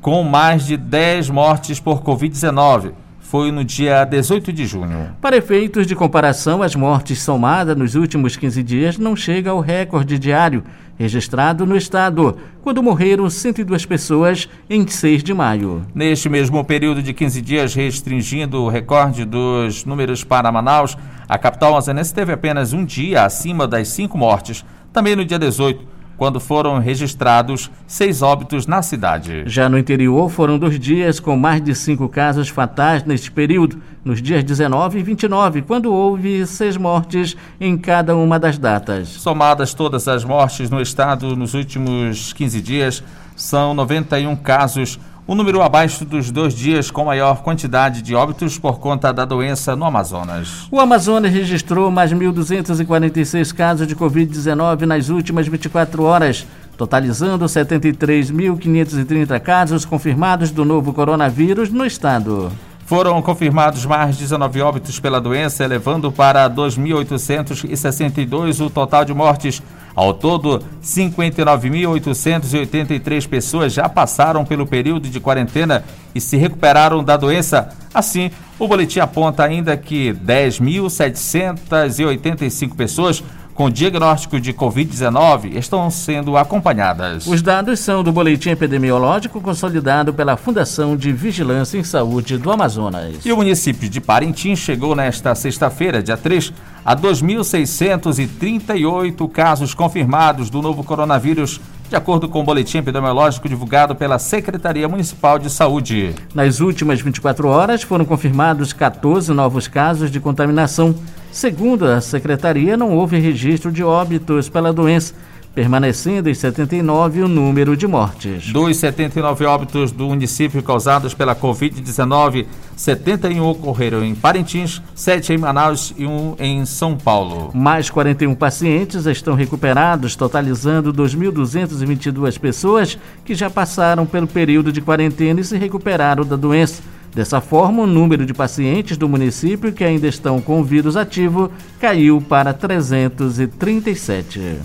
com 0.00 0.24
mais 0.24 0.66
de 0.66 0.76
10 0.76 1.30
mortes 1.30 1.78
por 1.78 2.02
Covid-19 2.02 2.94
foi 3.20 3.50
no 3.50 3.64
dia 3.64 4.04
18 4.04 4.52
de 4.52 4.66
junho. 4.66 5.10
Para 5.20 5.36
efeitos 5.36 5.86
de 5.86 5.96
comparação, 5.96 6.62
as 6.62 6.76
mortes 6.76 7.22
somadas 7.22 7.76
nos 7.76 7.94
últimos 7.94 8.36
15 8.36 8.62
dias 8.62 8.98
não 8.98 9.16
chega 9.16 9.50
ao 9.50 9.60
recorde 9.60 10.18
diário 10.18 10.62
registrado 10.98 11.66
no 11.66 11.76
estado, 11.76 12.36
quando 12.62 12.82
morreram 12.82 13.28
102 13.28 13.84
pessoas 13.86 14.48
em 14.68 14.86
6 14.86 15.22
de 15.22 15.34
maio. 15.34 15.86
Neste 15.94 16.28
mesmo 16.28 16.64
período 16.64 17.02
de 17.02 17.12
15 17.12 17.40
dias, 17.40 17.74
restringindo 17.74 18.62
o 18.62 18.68
recorde 18.68 19.24
dos 19.24 19.84
números 19.84 20.24
para 20.24 20.52
Manaus, 20.52 20.96
a 21.28 21.38
capital 21.38 21.72
amazonense 21.72 22.14
teve 22.14 22.32
apenas 22.32 22.72
um 22.72 22.84
dia 22.84 23.24
acima 23.24 23.66
das 23.66 23.88
cinco 23.88 24.16
mortes. 24.16 24.64
Também 24.92 25.16
no 25.16 25.24
dia 25.24 25.38
18, 25.38 25.93
quando 26.16 26.40
foram 26.40 26.78
registrados 26.78 27.70
seis 27.86 28.22
óbitos 28.22 28.66
na 28.66 28.82
cidade. 28.82 29.44
Já 29.46 29.68
no 29.68 29.78
interior, 29.78 30.30
foram 30.30 30.58
dois 30.58 30.78
dias 30.78 31.20
com 31.20 31.36
mais 31.36 31.62
de 31.62 31.74
cinco 31.74 32.08
casos 32.08 32.48
fatais 32.48 33.04
neste 33.04 33.30
período, 33.30 33.80
nos 34.04 34.20
dias 34.20 34.44
19 34.44 34.98
e 34.98 35.02
29, 35.02 35.62
quando 35.62 35.92
houve 35.92 36.46
seis 36.46 36.76
mortes 36.76 37.36
em 37.60 37.76
cada 37.76 38.16
uma 38.16 38.38
das 38.38 38.58
datas. 38.58 39.08
Somadas 39.08 39.74
todas 39.74 40.06
as 40.08 40.24
mortes 40.24 40.70
no 40.70 40.80
estado 40.80 41.34
nos 41.36 41.54
últimos 41.54 42.32
15 42.32 42.60
dias, 42.60 43.02
são 43.36 43.74
91 43.74 44.36
casos 44.36 44.98
um 45.26 45.34
número 45.34 45.62
abaixo 45.62 46.04
dos 46.04 46.30
dois 46.30 46.52
dias 46.54 46.90
com 46.90 47.06
maior 47.06 47.42
quantidade 47.42 48.02
de 48.02 48.14
óbitos 48.14 48.58
por 48.58 48.78
conta 48.78 49.10
da 49.12 49.24
doença 49.24 49.74
no 49.74 49.86
Amazonas. 49.86 50.68
O 50.70 50.78
Amazonas 50.78 51.32
registrou 51.32 51.90
mais 51.90 52.12
1.246 52.12 53.54
casos 53.54 53.86
de 53.86 53.96
Covid-19 53.96 54.82
nas 54.82 55.08
últimas 55.08 55.48
24 55.48 56.02
horas, 56.02 56.46
totalizando 56.76 57.46
73.530 57.46 59.40
casos 59.40 59.86
confirmados 59.86 60.50
do 60.50 60.62
novo 60.64 60.92
coronavírus 60.92 61.70
no 61.70 61.86
estado. 61.86 62.52
Foram 62.84 63.22
confirmados 63.22 63.86
mais 63.86 64.18
19 64.18 64.60
óbitos 64.60 65.00
pela 65.00 65.18
doença, 65.18 65.64
elevando 65.64 66.12
para 66.12 66.50
2.862 66.50 68.60
o 68.60 68.68
total 68.68 69.06
de 69.06 69.14
mortes. 69.14 69.62
Ao 69.94 70.12
todo, 70.12 70.60
59.883 70.82 73.28
pessoas 73.28 73.72
já 73.72 73.88
passaram 73.88 74.44
pelo 74.44 74.66
período 74.66 75.08
de 75.08 75.20
quarentena 75.20 75.84
e 76.12 76.20
se 76.20 76.36
recuperaram 76.36 77.04
da 77.04 77.16
doença. 77.16 77.68
Assim, 77.92 78.32
o 78.58 78.66
boletim 78.66 78.98
aponta 78.98 79.44
ainda 79.44 79.76
que 79.76 80.12
10.785 80.12 82.74
pessoas 82.74 83.22
com 83.54 83.70
diagnóstico 83.70 84.40
de 84.40 84.52
Covid-19 84.52 85.54
estão 85.54 85.88
sendo 85.88 86.36
acompanhadas. 86.36 87.24
Os 87.26 87.40
dados 87.40 87.80
são 87.80 88.02
do 88.02 88.10
Boletim 88.10 88.50
Epidemiológico 88.50 89.40
consolidado 89.40 90.12
pela 90.12 90.36
Fundação 90.36 90.96
de 90.96 91.12
Vigilância 91.12 91.78
em 91.78 91.84
Saúde 91.84 92.36
do 92.36 92.50
Amazonas. 92.50 93.24
E 93.24 93.32
o 93.32 93.36
município 93.36 93.88
de 93.88 94.00
Parintins 94.00 94.58
chegou 94.58 94.96
nesta 94.96 95.36
sexta-feira, 95.36 96.02
dia 96.02 96.16
3, 96.16 96.52
a 96.84 96.96
2.638 96.96 99.30
casos 99.30 99.72
confirmados 99.72 100.50
do 100.50 100.60
novo 100.60 100.82
coronavírus 100.82 101.60
de 101.88 101.96
acordo 101.96 102.28
com 102.28 102.40
o 102.40 102.44
boletim 102.44 102.78
epidemiológico 102.78 103.48
divulgado 103.48 103.94
pela 103.94 104.18
Secretaria 104.18 104.88
Municipal 104.88 105.38
de 105.38 105.48
Saúde. 105.48 106.12
Nas 106.34 106.58
últimas 106.60 107.00
24 107.00 107.46
horas 107.46 107.82
foram 107.82 108.04
confirmados 108.04 108.72
14 108.72 109.32
novos 109.32 109.68
casos 109.68 110.10
de 110.10 110.18
contaminação. 110.18 110.96
Segundo 111.34 111.84
a 111.86 112.00
secretaria, 112.00 112.76
não 112.76 112.92
houve 112.92 113.18
registro 113.18 113.72
de 113.72 113.82
óbitos 113.82 114.48
pela 114.48 114.72
doença 114.72 115.12
permanecendo 115.52 116.30
em 116.30 116.34
79 116.34 117.22
o 117.22 117.28
número 117.28 117.76
de 117.76 117.88
mortes. 117.88 118.52
Dos 118.52 118.76
79 118.76 119.44
óbitos 119.44 119.90
do 119.90 120.06
município 120.06 120.62
causados 120.62 121.12
pela 121.12 121.34
Covid-19, 121.34 122.46
71 122.76 123.44
ocorreram 123.44 124.04
em 124.04 124.14
Parintins, 124.14 124.80
7 124.94 125.32
em 125.32 125.38
Manaus 125.38 125.92
e 125.96 126.06
1 126.06 126.36
em 126.38 126.64
São 126.66 126.96
Paulo. 126.96 127.50
Mais 127.52 127.90
41 127.90 128.34
pacientes 128.36 129.06
estão 129.06 129.34
recuperados, 129.34 130.14
totalizando 130.14 130.92
2.222 130.92 132.38
pessoas 132.38 132.96
que 133.24 133.34
já 133.34 133.50
passaram 133.50 134.06
pelo 134.06 134.28
período 134.28 134.72
de 134.72 134.80
quarentena 134.80 135.40
e 135.40 135.44
se 135.44 135.56
recuperaram 135.56 136.24
da 136.24 136.36
doença. 136.36 136.93
Dessa 137.14 137.40
forma, 137.40 137.82
o 137.82 137.86
número 137.86 138.26
de 138.26 138.34
pacientes 138.34 138.96
do 138.96 139.08
município 139.08 139.72
que 139.72 139.84
ainda 139.84 140.08
estão 140.08 140.40
com 140.40 140.64
vírus 140.64 140.96
ativo 140.96 141.48
caiu 141.80 142.20
para 142.20 142.52
337. 142.52 144.58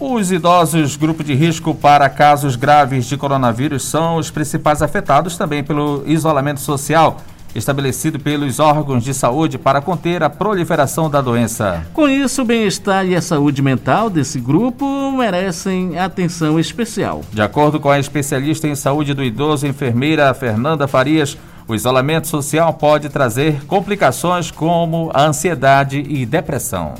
Os 0.00 0.32
idosos, 0.32 0.96
grupo 0.96 1.22
de 1.22 1.34
risco 1.34 1.74
para 1.74 2.08
casos 2.08 2.56
graves 2.56 3.04
de 3.04 3.18
coronavírus, 3.18 3.82
são 3.82 4.16
os 4.16 4.30
principais 4.30 4.80
afetados 4.80 5.36
também 5.36 5.62
pelo 5.62 6.02
isolamento 6.06 6.60
social 6.60 7.18
estabelecido 7.54 8.18
pelos 8.18 8.58
órgãos 8.58 9.02
de 9.02 9.14
saúde 9.14 9.58
para 9.58 9.80
conter 9.80 10.22
a 10.22 10.30
proliferação 10.30 11.10
da 11.10 11.20
doença. 11.20 11.86
Com 11.92 12.08
isso, 12.08 12.42
o 12.42 12.44
bem-estar 12.44 13.06
e 13.06 13.16
a 13.16 13.22
saúde 13.22 13.62
mental 13.62 14.10
desse 14.10 14.38
grupo 14.38 15.10
merecem 15.12 15.98
atenção 15.98 16.58
especial. 16.58 17.22
De 17.32 17.42
acordo 17.42 17.80
com 17.80 17.90
a 17.90 17.98
especialista 17.98 18.68
em 18.68 18.74
saúde 18.74 19.14
do 19.14 19.24
idoso, 19.24 19.66
enfermeira 19.66 20.32
Fernanda 20.34 20.86
Farias, 20.86 21.36
o 21.66 21.74
isolamento 21.74 22.26
social 22.26 22.72
pode 22.72 23.10
trazer 23.10 23.64
complicações 23.66 24.50
como 24.50 25.10
a 25.12 25.24
ansiedade 25.24 26.02
e 26.08 26.24
depressão. 26.24 26.94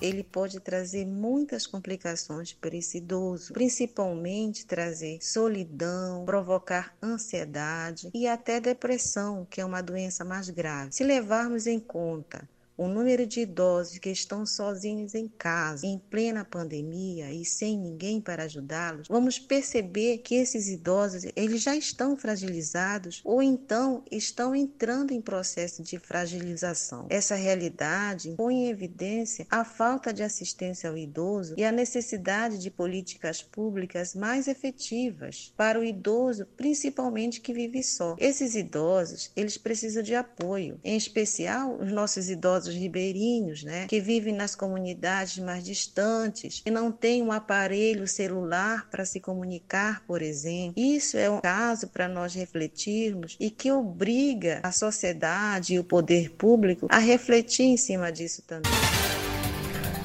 Ele 0.00 0.22
pode 0.22 0.60
trazer 0.60 1.06
muitas 1.06 1.66
complicações 1.66 2.52
para 2.52 2.76
esse 2.76 2.98
idoso, 2.98 3.52
principalmente 3.52 4.66
trazer 4.66 5.18
solidão, 5.22 6.24
provocar 6.24 6.94
ansiedade 7.02 8.10
e 8.14 8.26
até 8.26 8.60
depressão, 8.60 9.46
que 9.48 9.60
é 9.60 9.64
uma 9.64 9.82
doença 9.82 10.24
mais 10.24 10.50
grave. 10.50 10.92
Se 10.92 11.04
levarmos 11.04 11.66
em 11.66 11.80
conta 11.80 12.48
o 12.76 12.88
número 12.88 13.26
de 13.26 13.40
idosos 13.40 13.98
que 13.98 14.10
estão 14.10 14.44
sozinhos 14.44 15.14
em 15.14 15.28
casa, 15.28 15.86
em 15.86 15.98
plena 15.98 16.44
pandemia 16.44 17.32
e 17.32 17.44
sem 17.44 17.78
ninguém 17.78 18.20
para 18.20 18.44
ajudá-los, 18.44 19.08
vamos 19.08 19.38
perceber 19.38 20.18
que 20.18 20.34
esses 20.34 20.68
idosos 20.68 21.24
eles 21.34 21.62
já 21.62 21.74
estão 21.74 22.16
fragilizados 22.16 23.20
ou 23.24 23.42
então 23.42 24.04
estão 24.10 24.54
entrando 24.54 25.12
em 25.12 25.20
processo 25.20 25.82
de 25.82 25.98
fragilização. 25.98 27.06
Essa 27.08 27.34
realidade 27.34 28.34
põe 28.36 28.64
em 28.64 28.68
evidência 28.68 29.46
a 29.50 29.64
falta 29.64 30.12
de 30.12 30.22
assistência 30.22 30.90
ao 30.90 30.96
idoso 30.96 31.54
e 31.56 31.64
a 31.64 31.72
necessidade 31.72 32.58
de 32.58 32.70
políticas 32.70 33.42
públicas 33.42 34.14
mais 34.14 34.48
efetivas 34.48 35.52
para 35.56 35.78
o 35.78 35.84
idoso, 35.84 36.46
principalmente 36.56 37.40
que 37.40 37.52
vive 37.52 37.82
só. 37.82 38.16
Esses 38.18 38.54
idosos, 38.54 39.30
eles 39.34 39.56
precisam 39.56 40.02
de 40.02 40.14
apoio, 40.14 40.78
em 40.84 40.96
especial 40.96 41.76
os 41.80 41.92
nossos 41.92 42.28
idosos 42.28 42.65
idosos 42.66 42.74
ribeirinhos, 42.74 43.62
né, 43.62 43.86
que 43.88 44.00
vivem 44.00 44.34
nas 44.34 44.54
comunidades 44.54 45.38
mais 45.38 45.64
distantes 45.64 46.62
e 46.66 46.70
não 46.70 46.90
têm 46.90 47.22
um 47.22 47.32
aparelho 47.32 48.06
celular 48.06 48.88
para 48.90 49.04
se 49.04 49.20
comunicar, 49.20 50.02
por 50.06 50.22
exemplo. 50.22 50.74
Isso 50.76 51.16
é 51.16 51.30
um 51.30 51.40
caso 51.40 51.88
para 51.88 52.08
nós 52.08 52.34
refletirmos 52.34 53.36
e 53.40 53.50
que 53.50 53.70
obriga 53.70 54.60
a 54.62 54.72
sociedade 54.72 55.74
e 55.74 55.78
o 55.78 55.84
poder 55.84 56.30
público 56.30 56.86
a 56.90 56.98
refletir 56.98 57.64
em 57.64 57.76
cima 57.76 58.10
disso 58.10 58.42
também. 58.46 58.72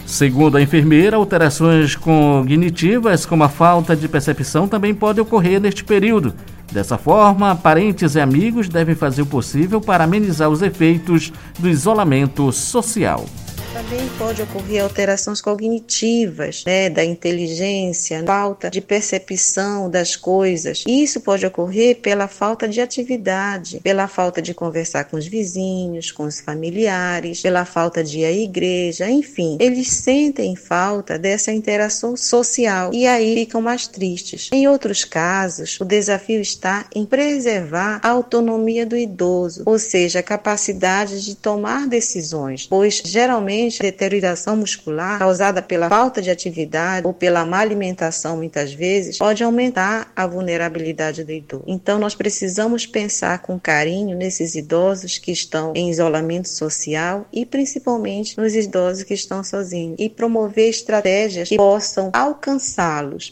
Segundo 0.06 0.58
a 0.58 0.62
enfermeira, 0.62 1.16
alterações 1.16 1.96
cognitivas, 1.96 3.26
como 3.26 3.44
a 3.44 3.50
falta 3.50 3.96
de 3.96 4.10
percepção, 4.10 4.68
também 4.68 4.94
podem 4.94 5.22
ocorrer 5.22 5.60
neste 5.62 5.86
período. 5.86 6.36
Dessa 6.72 6.98
forma, 6.98 7.54
parentes 7.54 8.16
e 8.16 8.20
amigos 8.20 8.70
devem 8.70 8.96
fazer 8.96 9.24
o 9.24 9.26
possível 9.26 9.82
para 9.82 10.06
amenizar 10.06 10.50
os 10.50 10.62
efeitos 10.62 11.32
do 11.60 11.68
isolamento 11.68 12.50
social. 12.52 13.26
Também 13.74 14.10
pode 14.18 14.42
ocorrer 14.42 14.84
alterações 14.84 15.40
cognitivas, 15.40 16.66
né, 16.66 16.90
da 16.90 17.06
inteligência, 17.06 18.22
falta 18.26 18.70
de 18.70 18.82
percepção 18.82 19.90
das 19.90 20.14
coisas. 20.14 20.84
Isso 20.86 21.22
pode 21.22 21.46
ocorrer 21.46 22.02
pela 22.02 22.28
falta 22.28 22.68
de 22.68 22.82
atividade, 22.82 23.80
pela 23.80 24.10
falta 24.10 24.42
de 24.42 24.54
conversar 24.54 25.06
com 25.06 25.16
os 25.16 25.26
vizinhos, 25.26 26.12
com 26.12 26.24
os 26.24 26.42
familiares, 26.42 27.42
pela 27.42 27.64
falta 27.64 28.04
de 28.04 28.20
ir 28.20 28.26
à 28.26 28.32
igreja, 28.32 29.10
enfim. 29.10 29.56
Eles 29.58 29.88
sentem 29.88 30.54
falta 30.54 31.18
dessa 31.18 31.54
interação 31.54 32.18
social 32.18 32.94
e 32.94 33.08
aí 33.08 33.36
ficam 33.36 33.62
mais 33.62 33.88
tristes. 33.88 34.50
Em 34.52 34.68
outros 34.68 35.06
casos, 35.06 35.80
o 35.80 35.86
desafio 35.86 36.42
está 36.42 36.86
em 36.94 37.06
preservar 37.06 38.02
a 38.04 38.10
autonomia 38.10 38.86
do 38.86 38.98
idoso, 38.98 39.64
ou 39.66 39.80
seja, 39.80 40.20
a 40.20 40.24
capacidade 40.24 41.24
de 41.24 41.36
tomar 41.36 41.88
decisões, 41.88 42.68
pois 42.68 43.02
geralmente 43.06 43.61
deterioração 43.70 44.56
muscular 44.56 45.20
causada 45.20 45.62
pela 45.62 45.90
falta 45.90 46.22
de 46.22 46.30
atividade 46.30 47.06
ou 47.06 47.14
pela 47.14 47.46
má 47.46 47.60
alimentação, 47.60 48.38
muitas 48.38 48.74
vezes, 48.74 49.18
pode 49.18 49.44
aumentar 49.44 50.12
a 50.16 50.26
vulnerabilidade 50.26 51.24
do 51.24 51.32
idoso. 51.32 51.64
Então, 51.68 52.00
nós 52.00 52.16
precisamos 52.16 52.86
pensar 52.86 53.40
com 53.40 53.60
carinho 53.60 54.18
nesses 54.18 54.56
idosos 54.56 55.18
que 55.18 55.32
estão 55.32 55.74
em 55.76 55.90
isolamento 55.90 56.50
social 56.50 57.26
e 57.32 57.46
principalmente 57.46 58.38
nos 58.38 58.56
idosos 58.56 59.04
que 59.04 59.14
estão 59.14 59.44
sozinhos 59.44 59.96
e 60.00 60.10
promover 60.10 60.70
estratégias 60.70 61.50
que 61.50 61.58
possam 61.58 62.10
alcançá-los. 62.14 63.32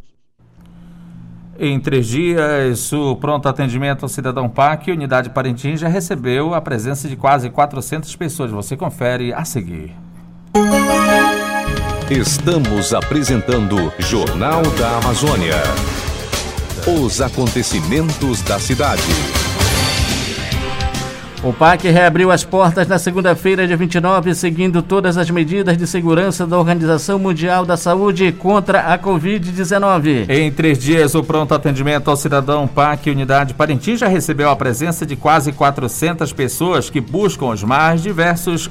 Em 1.61 1.77
três 1.77 2.07
dias, 2.07 2.93
o 2.93 3.17
pronto 3.17 3.49
atendimento 3.49 4.03
ao 4.03 4.09
cidadão 4.09 4.47
PAC, 4.47 4.91
Unidade 4.91 5.29
Parintins, 5.29 5.77
já 5.81 5.89
recebeu 5.89 6.53
a 6.53 6.61
presença 6.61 7.09
de 7.09 7.17
quase 7.17 7.49
400 7.49 8.15
pessoas. 8.15 8.49
Você 8.49 8.77
confere 8.77 9.33
a 9.33 9.43
seguir. 9.43 9.93
Estamos 12.09 12.91
apresentando 12.91 13.93
Jornal 13.99 14.63
da 14.79 14.97
Amazônia. 14.97 15.53
Os 16.87 17.21
acontecimentos 17.21 18.41
da 18.41 18.57
cidade. 18.59 19.03
O 21.43 21.53
PAC 21.53 21.87
reabriu 21.87 22.31
as 22.31 22.43
portas 22.43 22.87
na 22.87 22.97
segunda-feira, 22.97 23.67
dia 23.67 23.77
29, 23.77 24.33
seguindo 24.33 24.81
todas 24.81 25.17
as 25.17 25.29
medidas 25.29 25.77
de 25.77 25.85
segurança 25.85 26.47
da 26.47 26.57
Organização 26.57 27.19
Mundial 27.19 27.63
da 27.63 27.77
Saúde 27.77 28.31
contra 28.31 28.91
a 28.91 28.97
Covid-19. 28.97 30.27
Em 30.27 30.51
três 30.51 30.79
dias, 30.79 31.13
o 31.13 31.23
pronto 31.23 31.53
atendimento 31.53 32.09
ao 32.09 32.17
cidadão 32.17 32.67
PAC 32.67 33.11
Unidade 33.11 33.53
Parintins 33.53 33.99
já 33.99 34.07
recebeu 34.07 34.49
a 34.49 34.55
presença 34.55 35.05
de 35.05 35.15
quase 35.15 35.51
400 35.51 36.33
pessoas 36.33 36.89
que 36.89 36.99
buscam 36.99 37.51
os 37.51 37.63
mais 37.63 38.01
diversos 38.01 38.67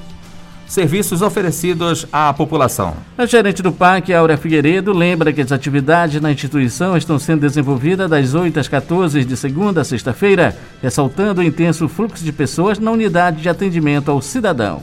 serviços 0.68 1.22
oferecidos 1.22 2.06
à 2.12 2.32
população. 2.32 2.94
A 3.16 3.26
gerente 3.26 3.62
do 3.62 3.72
PAC, 3.72 4.12
Áurea 4.12 4.36
Figueiredo, 4.36 4.92
lembra 4.92 5.32
que 5.32 5.40
as 5.40 5.50
atividades 5.50 6.20
na 6.20 6.30
instituição 6.30 6.96
estão 6.96 7.18
sendo 7.18 7.40
desenvolvidas 7.40 8.08
das 8.08 8.34
8 8.34 8.60
às 8.60 8.68
14 8.68 9.24
de 9.24 9.36
segunda 9.36 9.80
a 9.80 9.84
sexta-feira, 9.84 10.56
ressaltando 10.82 11.40
o 11.40 11.44
intenso 11.44 11.88
fluxo 11.88 12.22
de 12.22 12.32
pessoas 12.32 12.78
na 12.78 12.90
unidade 12.90 13.40
de 13.40 13.48
atendimento 13.48 14.10
ao 14.10 14.20
cidadão. 14.20 14.82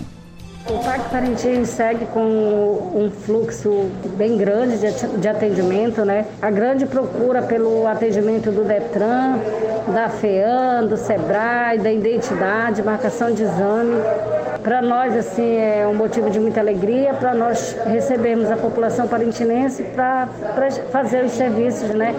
Parintins 1.16 1.70
segue 1.70 2.06
com 2.08 2.20
um 2.94 3.10
fluxo 3.10 3.90
bem 4.18 4.36
grande 4.36 4.76
de 5.18 5.28
atendimento, 5.30 6.04
né? 6.04 6.26
A 6.42 6.52
grande 6.52 6.86
procura 6.86 7.42
pelo 7.42 7.88
atendimento 7.88 8.52
do 8.52 8.66
Detran, 8.66 9.40
da 9.94 10.10
FEAM, 10.10 10.88
do 10.88 10.98
SEBRAE, 10.98 11.80
da 11.80 11.90
identidade, 11.90 12.84
marcação 12.84 13.32
de 13.32 13.44
exame. 13.44 13.96
Para 14.62 14.82
nós, 14.82 15.16
assim, 15.16 15.56
é 15.56 15.88
um 15.88 15.96
motivo 15.96 16.30
de 16.30 16.38
muita 16.38 16.60
alegria, 16.60 17.14
para 17.14 17.34
nós 17.34 17.78
recebermos 17.86 18.52
a 18.52 18.58
população 18.58 19.08
parintinense 19.08 19.84
para 19.84 20.28
fazer 20.92 21.24
os 21.24 21.32
serviços 21.32 21.92
né, 21.92 22.14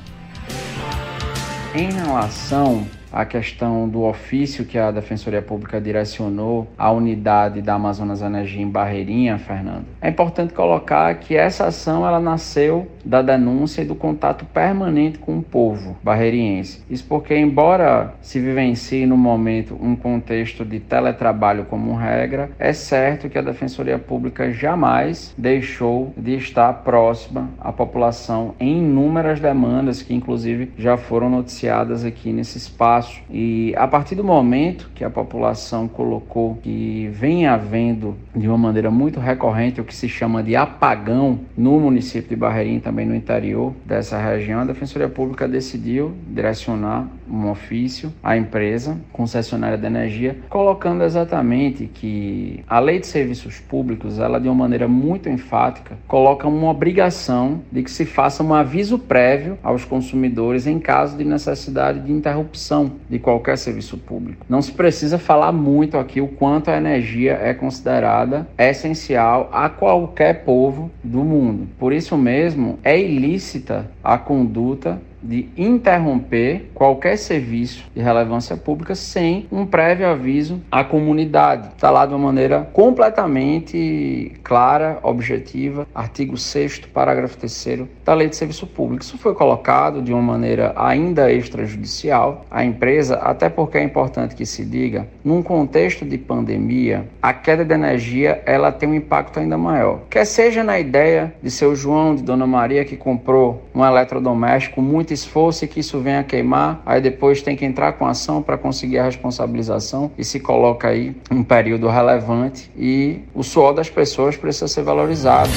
Em 1.74 1.90
relação 1.90 2.86
a 3.12 3.24
questão 3.24 3.88
do 3.88 4.02
ofício 4.02 4.64
que 4.64 4.78
a 4.78 4.90
Defensoria 4.90 5.42
Pública 5.42 5.80
direcionou 5.80 6.68
à 6.78 6.90
unidade 6.90 7.60
da 7.60 7.74
Amazonas 7.74 8.22
Energia 8.22 8.62
em 8.62 8.68
Barreirinha, 8.68 9.38
Fernando, 9.38 9.84
é 10.00 10.08
importante 10.08 10.54
colocar 10.54 11.14
que 11.16 11.36
essa 11.36 11.66
ação 11.66 12.06
ela 12.06 12.20
nasceu 12.20 12.88
da 13.04 13.20
denúncia 13.20 13.82
e 13.82 13.84
do 13.84 13.94
contato 13.94 14.44
permanente 14.46 15.18
com 15.18 15.38
o 15.38 15.42
povo 15.42 15.96
barreiriense. 16.02 16.82
Isso 16.88 17.04
porque, 17.08 17.36
embora 17.36 18.14
se 18.20 18.40
vivencie 18.40 19.06
no 19.06 19.16
momento 19.16 19.76
um 19.80 19.96
contexto 19.96 20.64
de 20.64 20.80
teletrabalho 20.80 21.64
como 21.64 21.94
regra, 21.94 22.50
é 22.58 22.72
certo 22.72 23.28
que 23.28 23.38
a 23.38 23.42
Defensoria 23.42 23.98
Pública 23.98 24.52
jamais 24.52 25.34
deixou 25.36 26.12
de 26.16 26.36
estar 26.36 26.72
próxima 26.84 27.50
à 27.60 27.72
população 27.72 28.54
em 28.58 28.78
inúmeras 28.78 29.40
demandas 29.40 30.02
que, 30.02 30.14
inclusive, 30.14 30.72
já 30.78 30.96
foram 30.96 31.28
noticiadas 31.28 32.04
aqui 32.04 32.32
nesse 32.32 32.58
espaço. 32.58 33.01
E 33.30 33.74
a 33.76 33.86
partir 33.86 34.14
do 34.14 34.24
momento 34.24 34.90
que 34.94 35.04
a 35.04 35.10
população 35.10 35.88
colocou 35.88 36.56
que 36.62 37.08
vem 37.12 37.46
havendo 37.46 38.16
de 38.34 38.48
uma 38.48 38.58
maneira 38.58 38.90
muito 38.90 39.20
recorrente 39.20 39.80
o 39.80 39.84
que 39.84 39.94
se 39.94 40.08
chama 40.08 40.42
de 40.42 40.56
apagão 40.56 41.40
no 41.56 41.78
município 41.80 42.30
de 42.30 42.36
Barreirinha, 42.36 42.80
também 42.80 43.06
no 43.06 43.14
interior 43.14 43.72
dessa 43.84 44.18
região, 44.18 44.60
a 44.60 44.64
Defensoria 44.64 45.08
Pública 45.08 45.48
decidiu 45.48 46.12
direcionar 46.28 47.06
um 47.32 47.50
ofício 47.50 48.12
à 48.22 48.36
empresa 48.36 48.98
concessionária 49.12 49.78
de 49.78 49.86
energia, 49.86 50.36
colocando 50.50 51.02
exatamente 51.02 51.86
que 51.86 52.62
a 52.68 52.78
lei 52.78 53.00
de 53.00 53.06
serviços 53.06 53.58
públicos, 53.58 54.18
ela 54.18 54.38
de 54.38 54.48
uma 54.48 54.54
maneira 54.54 54.86
muito 54.86 55.28
enfática, 55.28 55.96
coloca 56.06 56.46
uma 56.46 56.70
obrigação 56.70 57.62
de 57.72 57.82
que 57.82 57.90
se 57.90 58.04
faça 58.04 58.42
um 58.42 58.52
aviso 58.52 58.98
prévio 58.98 59.58
aos 59.62 59.84
consumidores 59.84 60.66
em 60.66 60.78
caso 60.78 61.16
de 61.16 61.24
necessidade 61.24 62.00
de 62.00 62.12
interrupção 62.12 62.92
de 63.08 63.18
qualquer 63.18 63.56
serviço 63.56 63.96
público. 63.96 64.44
Não 64.48 64.60
se 64.60 64.72
precisa 64.72 65.18
falar 65.18 65.52
muito 65.52 65.96
aqui 65.96 66.20
o 66.20 66.28
quanto 66.28 66.70
a 66.70 66.76
energia 66.76 67.38
é 67.42 67.54
considerada 67.54 68.46
essencial 68.58 69.48
a 69.52 69.68
qualquer 69.68 70.44
povo 70.44 70.90
do 71.02 71.24
mundo. 71.24 71.68
Por 71.78 71.92
isso 71.92 72.16
mesmo, 72.16 72.78
é 72.84 73.00
ilícita 73.00 73.90
a 74.02 74.18
conduta 74.18 75.00
de 75.22 75.48
interromper 75.56 76.70
qualquer 76.74 77.16
serviço 77.16 77.84
de 77.94 78.02
relevância 78.02 78.56
pública 78.56 78.94
sem 78.94 79.46
um 79.50 79.64
prévio 79.64 80.06
aviso 80.06 80.60
à 80.70 80.82
comunidade. 80.82 81.68
Está 81.68 81.90
lá 81.90 82.06
de 82.06 82.12
uma 82.12 82.26
maneira 82.26 82.68
completamente 82.72 84.32
clara, 84.42 84.98
objetiva, 85.02 85.86
artigo 85.94 86.36
6 86.36 86.80
parágrafo 86.92 87.36
3 87.36 87.86
da 88.04 88.14
Lei 88.14 88.28
de 88.28 88.36
Serviço 88.36 88.66
Público. 88.66 89.02
Isso 89.02 89.18
foi 89.18 89.34
colocado 89.34 90.02
de 90.02 90.12
uma 90.12 90.22
maneira 90.22 90.72
ainda 90.76 91.30
extrajudicial. 91.30 92.44
A 92.50 92.64
empresa, 92.64 93.16
até 93.16 93.48
porque 93.48 93.78
é 93.78 93.82
importante 93.82 94.34
que 94.34 94.46
se 94.46 94.64
diga, 94.64 95.06
num 95.24 95.42
contexto 95.42 96.04
de 96.04 96.18
pandemia, 96.18 97.06
a 97.20 97.32
queda 97.32 97.64
de 97.64 97.74
energia 97.74 98.42
ela 98.46 98.72
tem 98.72 98.88
um 98.88 98.94
impacto 98.94 99.38
ainda 99.38 99.56
maior. 99.56 100.00
Quer 100.10 100.24
seja 100.24 100.64
na 100.64 100.78
ideia 100.78 101.34
de 101.42 101.50
seu 101.50 101.74
João, 101.74 102.14
de 102.14 102.22
Dona 102.22 102.46
Maria, 102.46 102.84
que 102.84 102.96
comprou 102.96 103.68
um 103.74 103.84
eletrodoméstico 103.84 104.80
muito 104.80 105.11
muito 105.12 105.14
esforço 105.14 105.64
e 105.64 105.68
que 105.68 105.80
isso 105.80 106.00
venha 106.00 106.20
a 106.20 106.24
queimar, 106.24 106.82
aí 106.84 107.00
depois 107.00 107.42
tem 107.42 107.54
que 107.54 107.64
entrar 107.64 107.92
com 107.92 108.06
ação 108.06 108.42
para 108.42 108.56
conseguir 108.56 108.98
a 108.98 109.04
responsabilização 109.04 110.10
e 110.16 110.24
se 110.24 110.40
coloca 110.40 110.88
aí 110.88 111.14
um 111.30 111.44
período 111.44 111.88
relevante 111.88 112.70
e 112.76 113.20
o 113.34 113.42
suor 113.42 113.74
das 113.74 113.90
pessoas 113.90 114.36
precisa 114.36 114.68
ser 114.68 114.82
valorizado. 114.82 115.50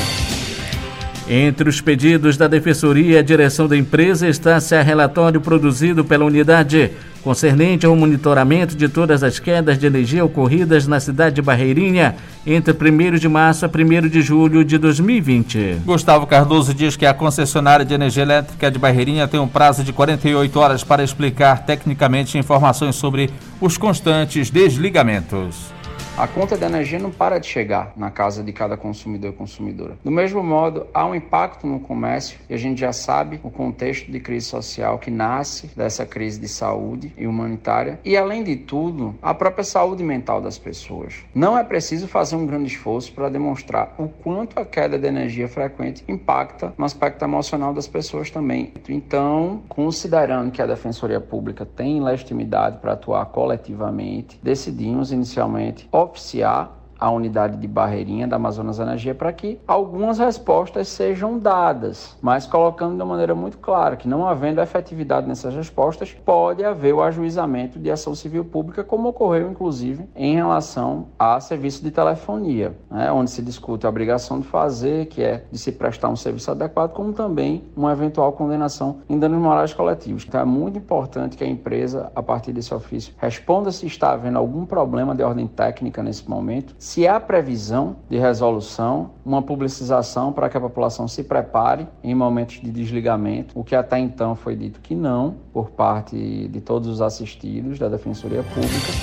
Entre 1.27 1.67
os 1.67 1.81
pedidos 1.81 2.37
da 2.37 2.47
Defensoria 2.47 3.15
e 3.15 3.17
a 3.17 3.23
direção 3.23 3.67
da 3.67 3.75
empresa 3.75 4.27
está-se 4.27 4.75
a 4.75 4.83
relatório 4.83 5.41
produzido 5.41 6.05
pela 6.05 6.23
unidade 6.23 6.91
concernente 7.23 7.83
ao 7.83 7.95
monitoramento 7.95 8.75
de 8.75 8.87
todas 8.87 9.23
as 9.23 9.39
quedas 9.39 9.79
de 9.79 9.87
energia 9.87 10.23
ocorridas 10.23 10.85
na 10.85 10.99
cidade 10.99 11.37
de 11.37 11.41
Barreirinha 11.41 12.15
entre 12.45 12.71
1 12.73 13.17
de 13.17 13.27
março 13.27 13.65
a 13.65 13.69
1 13.69 14.07
de 14.07 14.21
julho 14.21 14.63
de 14.63 14.77
2020. 14.77 15.77
Gustavo 15.83 16.27
Cardoso 16.27 16.75
diz 16.75 16.95
que 16.95 17.07
a 17.07 17.13
concessionária 17.15 17.83
de 17.83 17.95
energia 17.95 18.21
elétrica 18.21 18.69
de 18.69 18.77
Barreirinha 18.77 19.27
tem 19.27 19.39
um 19.39 19.47
prazo 19.47 19.83
de 19.83 19.91
48 19.91 20.59
horas 20.59 20.83
para 20.83 21.03
explicar 21.03 21.65
tecnicamente 21.65 22.37
informações 22.37 22.95
sobre 22.95 23.31
os 23.59 23.75
constantes 23.75 24.51
desligamentos. 24.51 25.73
A 26.17 26.29
conta 26.29 26.57
de 26.57 26.63
energia 26.63 26.97
não 26.97 27.11
para 27.11 27.39
de 27.39 27.45
chegar 27.45 27.91
na 27.97 28.09
casa 28.09 28.41
de 28.41 28.53
cada 28.53 28.77
consumidor 28.77 29.31
e 29.31 29.35
consumidora. 29.35 29.97
Do 30.01 30.09
mesmo 30.09 30.41
modo, 30.41 30.87
há 30.93 31.05
um 31.05 31.13
impacto 31.13 31.67
no 31.67 31.77
comércio 31.77 32.39
e 32.49 32.53
a 32.53 32.57
gente 32.57 32.79
já 32.79 32.93
sabe 32.93 33.37
o 33.43 33.51
contexto 33.51 34.09
de 34.09 34.21
crise 34.21 34.45
social 34.45 34.97
que 34.97 35.11
nasce 35.11 35.67
dessa 35.75 36.05
crise 36.05 36.39
de 36.39 36.47
saúde 36.47 37.13
e 37.17 37.27
humanitária 37.27 37.99
e, 38.05 38.15
além 38.15 38.45
de 38.45 38.55
tudo, 38.55 39.13
a 39.21 39.33
própria 39.33 39.65
saúde 39.65 40.05
mental 40.05 40.39
das 40.39 40.57
pessoas. 40.57 41.15
Não 41.35 41.57
é 41.57 41.65
preciso 41.65 42.07
fazer 42.07 42.37
um 42.37 42.45
grande 42.45 42.71
esforço 42.71 43.11
para 43.11 43.27
demonstrar 43.27 43.93
o 43.97 44.07
quanto 44.07 44.57
a 44.57 44.63
queda 44.63 44.97
de 44.97 45.05
energia 45.05 45.49
frequente 45.49 46.01
impacta 46.07 46.73
no 46.77 46.85
aspecto 46.85 47.25
emocional 47.25 47.73
das 47.73 47.87
pessoas 47.87 48.31
também. 48.31 48.71
Então, 48.87 49.63
considerando 49.67 50.49
que 50.49 50.61
a 50.61 50.65
Defensoria 50.65 51.19
Pública 51.19 51.65
tem 51.65 52.01
legitimidade 52.01 52.77
para 52.77 52.93
atuar 52.93 53.25
coletivamente, 53.25 54.39
decidimos 54.41 55.11
inicialmente 55.11 55.89
oficiar 56.05 56.69
a 56.99 57.09
unidade 57.09 57.57
de 57.57 57.67
Barreirinha 57.67 58.27
da 58.27 58.35
Amazonas 58.35 58.79
Energia 58.79 59.13
para 59.13 59.31
que 59.33 59.59
algumas 59.67 60.19
respostas 60.19 60.87
sejam 60.87 61.37
dadas, 61.37 62.17
mas 62.21 62.45
colocando 62.45 62.95
de 62.95 63.01
uma 63.01 63.05
maneira 63.05 63.35
muito 63.35 63.57
clara 63.57 63.95
que 63.95 64.07
não 64.07 64.27
havendo 64.27 64.61
efetividade 64.61 65.27
nessas 65.27 65.53
respostas, 65.53 66.13
pode 66.13 66.63
haver 66.63 66.93
o 66.93 67.01
ajuizamento 67.01 67.79
de 67.79 67.91
ação 67.91 68.15
civil 68.15 68.45
pública, 68.45 68.83
como 68.83 69.09
ocorreu 69.09 69.49
inclusive 69.49 70.07
em 70.15 70.35
relação 70.35 71.07
a 71.17 71.39
serviço 71.39 71.83
de 71.83 71.91
telefonia, 71.91 72.75
né, 72.89 73.11
onde 73.11 73.31
se 73.31 73.41
discute 73.41 73.85
a 73.85 73.89
obrigação 73.89 74.39
de 74.39 74.47
fazer, 74.47 75.07
que 75.07 75.21
é 75.21 75.45
de 75.51 75.57
se 75.57 75.71
prestar 75.71 76.09
um 76.09 76.15
serviço 76.15 76.51
adequado, 76.51 76.93
como 76.93 77.13
também 77.13 77.63
uma 77.75 77.91
eventual 77.91 78.31
condenação 78.31 78.97
em 79.09 79.19
danos 79.19 79.39
morais 79.39 79.73
coletivos. 79.73 80.25
Então 80.27 80.39
é 80.39 80.45
muito 80.45 80.77
importante 80.77 81.37
que 81.37 81.43
a 81.43 81.47
empresa, 81.47 82.11
a 82.15 82.23
partir 82.23 82.51
desse 82.51 82.73
ofício, 82.73 83.13
responda 83.17 83.71
se 83.71 83.85
está 83.85 84.11
havendo 84.11 84.37
algum 84.37 84.65
problema 84.65 85.13
de 85.13 85.23
ordem 85.23 85.47
técnica 85.47 86.01
nesse 86.01 86.29
momento, 86.29 86.75
se 86.85 87.07
há 87.07 87.19
previsão 87.19 87.95
de 88.07 88.19
resolução, 88.19 89.09
uma 89.25 89.41
publicização 89.41 90.31
para 90.31 90.47
que 90.47 90.55
a 90.55 90.61
população 90.61 91.07
se 91.07 91.23
prepare 91.23 91.87
em 92.03 92.13
momentos 92.13 92.61
de 92.61 92.69
desligamento, 92.69 93.59
o 93.59 93.63
que 93.63 93.75
até 93.75 93.97
então 93.97 94.35
foi 94.35 94.55
dito 94.55 94.79
que 94.79 94.93
não, 94.93 95.33
por 95.51 95.71
parte 95.71 96.15
de 96.47 96.61
todos 96.61 96.87
os 96.87 97.01
assistidos 97.01 97.79
da 97.79 97.89
Defensoria 97.89 98.43
Pública. 98.43 98.93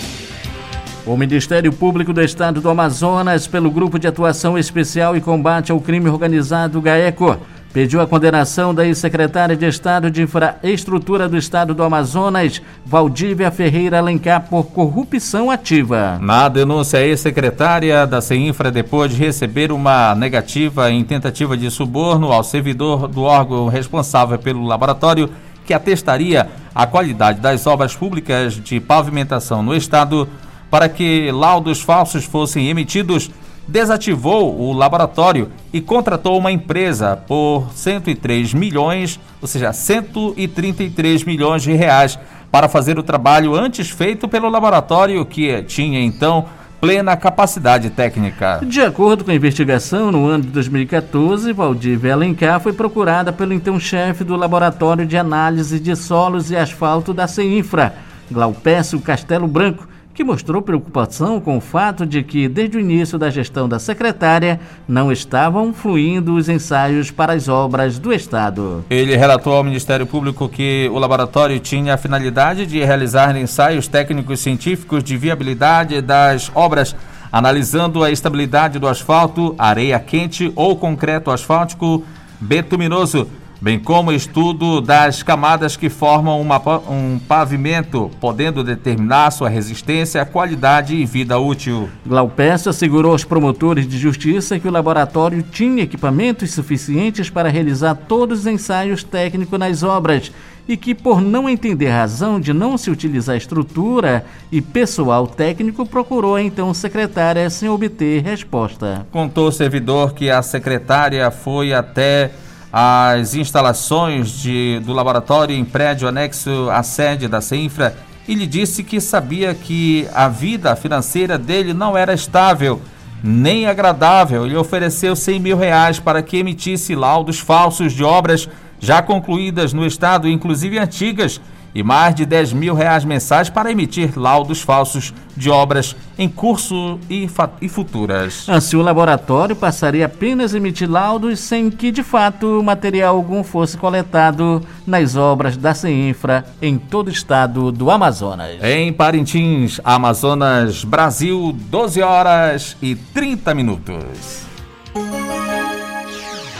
O 1.04 1.16
Ministério 1.16 1.72
Público 1.72 2.12
do 2.12 2.22
Estado 2.22 2.60
do 2.60 2.70
Amazonas, 2.70 3.48
pelo 3.48 3.68
Grupo 3.68 3.98
de 3.98 4.06
Atuação 4.06 4.56
Especial 4.56 5.16
e 5.16 5.20
Combate 5.20 5.72
ao 5.72 5.80
Crime 5.80 6.08
Organizado 6.08 6.80
GAECO, 6.80 7.36
pediu 7.72 8.00
a 8.00 8.06
condenação 8.06 8.74
da 8.74 8.84
ex-secretária 8.84 9.56
de 9.56 9.66
Estado 9.66 10.10
de 10.10 10.22
Infraestrutura 10.22 11.28
do 11.28 11.38
Estado 11.38 11.74
do 11.74 11.82
Amazonas, 11.82 12.60
Valdívia 12.84 13.50
Ferreira 13.50 13.98
Alencar, 13.98 14.46
por 14.48 14.64
corrupção 14.64 15.50
ativa. 15.50 16.18
Na 16.20 16.48
denúncia, 16.48 16.98
a 16.98 17.02
ex-secretária 17.02 18.06
da 18.06 18.20
CEINFRA, 18.20 18.70
depois 18.70 19.12
de 19.12 19.16
receber 19.16 19.72
uma 19.72 20.14
negativa 20.14 20.90
em 20.90 21.02
tentativa 21.02 21.56
de 21.56 21.70
suborno 21.70 22.30
ao 22.30 22.44
servidor 22.44 23.08
do 23.08 23.22
órgão 23.22 23.68
responsável 23.68 24.38
pelo 24.38 24.66
laboratório, 24.66 25.30
que 25.64 25.72
atestaria 25.72 26.48
a 26.74 26.86
qualidade 26.86 27.40
das 27.40 27.66
obras 27.66 27.94
públicas 27.94 28.54
de 28.54 28.80
pavimentação 28.80 29.62
no 29.62 29.74
Estado, 29.74 30.28
para 30.70 30.88
que 30.88 31.30
laudos 31.30 31.80
falsos 31.80 32.24
fossem 32.24 32.68
emitidos, 32.68 33.30
desativou 33.66 34.58
o 34.60 34.72
laboratório 34.72 35.50
e 35.72 35.80
contratou 35.80 36.38
uma 36.38 36.52
empresa 36.52 37.16
por 37.16 37.68
103 37.74 38.54
milhões, 38.54 39.18
ou 39.40 39.48
seja, 39.48 39.72
133 39.72 41.24
milhões 41.24 41.62
de 41.62 41.72
reais 41.72 42.18
para 42.50 42.68
fazer 42.68 42.98
o 42.98 43.02
trabalho 43.02 43.54
antes 43.54 43.88
feito 43.88 44.28
pelo 44.28 44.50
laboratório 44.50 45.24
que 45.24 45.62
tinha 45.62 46.00
então 46.00 46.46
plena 46.82 47.16
capacidade 47.16 47.90
técnica. 47.90 48.60
De 48.66 48.80
acordo 48.80 49.24
com 49.24 49.30
a 49.30 49.34
investigação, 49.34 50.10
no 50.10 50.26
ano 50.26 50.42
de 50.42 50.50
2014, 50.50 51.52
Valdívia 51.52 52.12
Alencar 52.12 52.58
foi 52.58 52.72
procurada 52.72 53.32
pelo 53.32 53.52
então 53.52 53.78
chefe 53.78 54.24
do 54.24 54.34
Laboratório 54.34 55.06
de 55.06 55.16
Análise 55.16 55.78
de 55.78 55.94
Solos 55.94 56.50
e 56.50 56.56
Asfalto 56.56 57.14
da 57.14 57.28
CEINFRA, 57.28 57.94
Glaupécio 58.28 59.00
Castelo 59.00 59.46
Branco, 59.46 59.86
que 60.14 60.22
mostrou 60.22 60.60
preocupação 60.60 61.40
com 61.40 61.56
o 61.56 61.60
fato 61.60 62.04
de 62.04 62.22
que, 62.22 62.48
desde 62.48 62.76
o 62.76 62.80
início 62.80 63.18
da 63.18 63.30
gestão 63.30 63.68
da 63.68 63.78
secretária, 63.78 64.60
não 64.86 65.10
estavam 65.10 65.72
fluindo 65.72 66.34
os 66.34 66.48
ensaios 66.48 67.10
para 67.10 67.32
as 67.32 67.48
obras 67.48 67.98
do 67.98 68.12
Estado. 68.12 68.84
Ele 68.90 69.16
relatou 69.16 69.54
ao 69.54 69.64
Ministério 69.64 70.06
Público 70.06 70.48
que 70.48 70.90
o 70.92 70.98
laboratório 70.98 71.58
tinha 71.58 71.94
a 71.94 71.98
finalidade 71.98 72.66
de 72.66 72.84
realizar 72.84 73.36
ensaios 73.36 73.88
técnicos 73.88 74.40
científicos 74.40 75.02
de 75.02 75.16
viabilidade 75.16 76.00
das 76.02 76.50
obras, 76.54 76.94
analisando 77.30 78.04
a 78.04 78.10
estabilidade 78.10 78.78
do 78.78 78.86
asfalto, 78.86 79.54
areia 79.56 79.98
quente 79.98 80.52
ou 80.54 80.76
concreto 80.76 81.30
asfáltico 81.30 82.04
betuminoso 82.38 83.28
bem 83.62 83.78
como 83.78 84.10
estudo 84.10 84.80
das 84.80 85.22
camadas 85.22 85.76
que 85.76 85.88
formam 85.88 86.40
uma, 86.40 86.60
um 86.90 87.16
pavimento, 87.28 88.10
podendo 88.20 88.64
determinar 88.64 89.30
sua 89.30 89.48
resistência, 89.48 90.26
qualidade 90.26 90.96
e 90.96 91.06
vida 91.06 91.38
útil. 91.38 91.88
Glaupesta 92.04 92.70
assegurou 92.70 93.12
aos 93.12 93.22
promotores 93.22 93.86
de 93.86 93.96
justiça 93.96 94.58
que 94.58 94.66
o 94.66 94.72
laboratório 94.72 95.44
tinha 95.44 95.84
equipamentos 95.84 96.50
suficientes 96.52 97.30
para 97.30 97.48
realizar 97.48 97.94
todos 97.94 98.40
os 98.40 98.46
ensaios 98.48 99.04
técnicos 99.04 99.56
nas 99.60 99.84
obras 99.84 100.32
e 100.66 100.76
que, 100.76 100.92
por 100.92 101.20
não 101.20 101.48
entender 101.48 101.88
razão 101.88 102.40
de 102.40 102.52
não 102.52 102.76
se 102.76 102.90
utilizar 102.90 103.36
estrutura 103.36 104.24
e 104.50 104.60
pessoal 104.60 105.24
técnico, 105.24 105.86
procurou 105.86 106.36
então 106.36 106.74
secretária 106.74 107.48
sem 107.48 107.68
obter 107.68 108.24
resposta. 108.24 109.06
Contou 109.12 109.48
o 109.48 109.52
servidor 109.52 110.14
que 110.14 110.28
a 110.28 110.42
secretária 110.42 111.30
foi 111.30 111.72
até 111.72 112.32
as 112.72 113.34
instalações 113.34 114.30
de, 114.30 114.80
do 114.80 114.92
laboratório 114.92 115.54
em 115.54 115.64
prédio 115.64 116.08
anexo 116.08 116.70
à 116.70 116.82
sede 116.82 117.28
da 117.28 117.40
CEINFRA 117.40 117.94
e 118.26 118.34
lhe 118.34 118.46
disse 118.46 118.82
que 118.82 119.00
sabia 119.00 119.52
que 119.54 120.08
a 120.14 120.28
vida 120.28 120.74
financeira 120.74 121.36
dele 121.36 121.74
não 121.74 121.96
era 121.96 122.14
estável 122.14 122.80
nem 123.22 123.66
agradável. 123.66 124.46
Ele 124.46 124.56
ofereceu 124.56 125.14
100 125.14 125.40
mil 125.40 125.56
reais 125.56 126.00
para 126.00 126.22
que 126.22 126.38
emitisse 126.38 126.94
laudos 126.94 127.38
falsos 127.38 127.92
de 127.92 128.02
obras 128.02 128.48
já 128.80 129.00
concluídas 129.00 129.72
no 129.72 129.86
Estado, 129.86 130.28
inclusive 130.28 130.78
antigas, 130.78 131.40
e 131.74 131.82
mais 131.82 132.14
de 132.14 132.26
10 132.26 132.52
mil 132.52 132.74
reais 132.74 133.04
mensais 133.04 133.48
para 133.48 133.70
emitir 133.70 134.18
laudos 134.18 134.60
falsos 134.62 135.12
de 135.36 135.50
obras 135.50 135.96
em 136.18 136.28
curso 136.28 136.98
e, 137.08 137.28
e, 137.60 137.68
futuras. 137.68 138.46
Assim, 138.48 138.76
o 138.76 138.82
laboratório 138.82 139.56
passaria 139.56 140.06
apenas 140.06 140.54
a 140.54 140.58
emitir 140.58 140.90
laudos 140.90 141.40
sem 141.40 141.70
que, 141.70 141.90
de 141.90 142.02
fato, 142.02 142.62
material 142.62 143.16
algum 143.16 143.42
fosse 143.42 143.78
coletado 143.78 144.62
nas 144.86 145.16
obras 145.16 145.56
da 145.56 145.74
CEINFRA 145.74 146.44
em 146.60 146.76
todo 146.76 147.08
o 147.08 147.10
estado 147.10 147.72
do 147.72 147.90
Amazonas. 147.90 148.62
Em 148.62 148.92
Parintins, 148.92 149.80
Amazonas, 149.82 150.84
Brasil, 150.84 151.52
12 151.52 152.02
horas 152.02 152.76
e 152.82 152.94
30 152.94 153.54
minutos. 153.54 154.42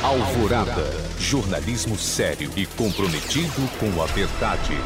Alvorada. 0.03 1.02
Jornalismo 1.33 1.97
sério 1.97 2.51
e 2.55 2.66
comprometido 2.66 3.66
com 3.81 4.03
a 4.03 4.05
verdade. 4.05 4.77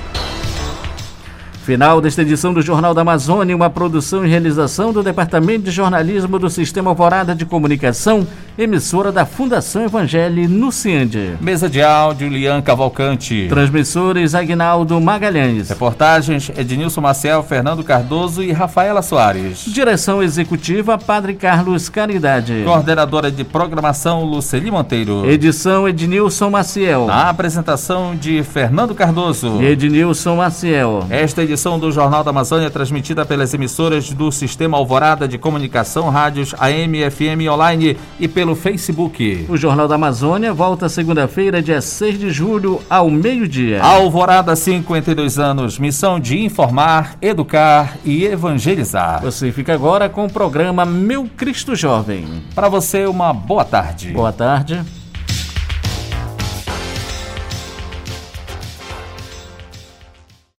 Final 1.64 2.00
desta 2.00 2.22
edição 2.22 2.54
do 2.54 2.62
Jornal 2.62 2.94
da 2.94 3.00
Amazônia, 3.00 3.56
uma 3.56 3.68
produção 3.68 4.24
e 4.24 4.28
realização 4.28 4.92
do 4.92 5.02
Departamento 5.02 5.64
de 5.64 5.72
Jornalismo 5.72 6.38
do 6.38 6.48
Sistema 6.48 6.92
Alvorada 6.92 7.34
de 7.34 7.44
Comunicação, 7.44 8.24
emissora 8.58 9.12
da 9.12 9.26
Fundação 9.26 9.84
Evangelho 9.84 10.48
Nuciande. 10.48 11.36
Mesa 11.40 11.68
de 11.68 11.82
áudio, 11.82 12.28
Lian 12.28 12.62
Cavalcante. 12.62 13.46
Transmissores, 13.48 14.34
Agnaldo 14.34 14.98
Magalhães. 14.98 15.68
Reportagens, 15.68 16.50
Ednilson 16.56 17.02
Maciel, 17.02 17.42
Fernando 17.42 17.84
Cardoso 17.84 18.42
e 18.42 18.52
Rafaela 18.52 19.02
Soares. 19.02 19.64
Direção 19.66 20.22
Executiva, 20.22 20.96
Padre 20.96 21.34
Carlos 21.34 21.90
Caridade. 21.90 22.62
Coordenadora 22.64 23.30
de 23.30 23.44
Programação, 23.44 24.24
Luceli 24.24 24.70
Monteiro. 24.70 25.28
Edição, 25.28 25.86
Ednilson 25.86 26.48
Maciel. 26.48 27.10
A 27.10 27.28
apresentação 27.28 28.16
de 28.16 28.42
Fernando 28.42 28.94
Cardoso. 28.94 29.62
Ednilson 29.62 30.36
Maciel. 30.36 31.04
Esta 31.10 31.42
edição 31.42 31.78
do 31.78 31.92
Jornal 31.92 32.24
da 32.24 32.30
Amazônia 32.30 32.70
transmitida 32.70 33.26
pelas 33.26 33.52
emissoras 33.52 34.10
do 34.10 34.32
Sistema 34.32 34.78
Alvorada 34.78 35.28
de 35.28 35.36
Comunicação, 35.36 36.08
rádios 36.08 36.54
AM, 36.58 37.10
FM 37.10 37.50
online 37.50 37.98
e 38.18 38.26
pelo 38.46 38.54
Facebook. 38.54 39.46
O 39.48 39.56
Jornal 39.56 39.88
da 39.88 39.96
Amazônia 39.96 40.52
volta 40.52 40.88
segunda-feira, 40.88 41.60
dia 41.60 41.80
6 41.80 42.18
de 42.18 42.30
julho, 42.30 42.80
ao 42.88 43.10
meio-dia. 43.10 43.82
Alvorada, 43.82 44.54
52 44.54 45.38
anos, 45.38 45.78
missão 45.80 46.20
de 46.20 46.38
informar, 46.38 47.16
educar 47.20 47.96
e 48.04 48.24
evangelizar. 48.24 49.20
Você 49.22 49.50
fica 49.50 49.74
agora 49.74 50.08
com 50.08 50.26
o 50.26 50.32
programa 50.32 50.84
Meu 50.84 51.28
Cristo 51.36 51.74
Jovem. 51.74 52.44
Para 52.54 52.68
você, 52.68 53.06
uma 53.06 53.32
boa 53.32 53.64
tarde. 53.64 54.12
Boa 54.12 54.32
tarde. 54.32 54.80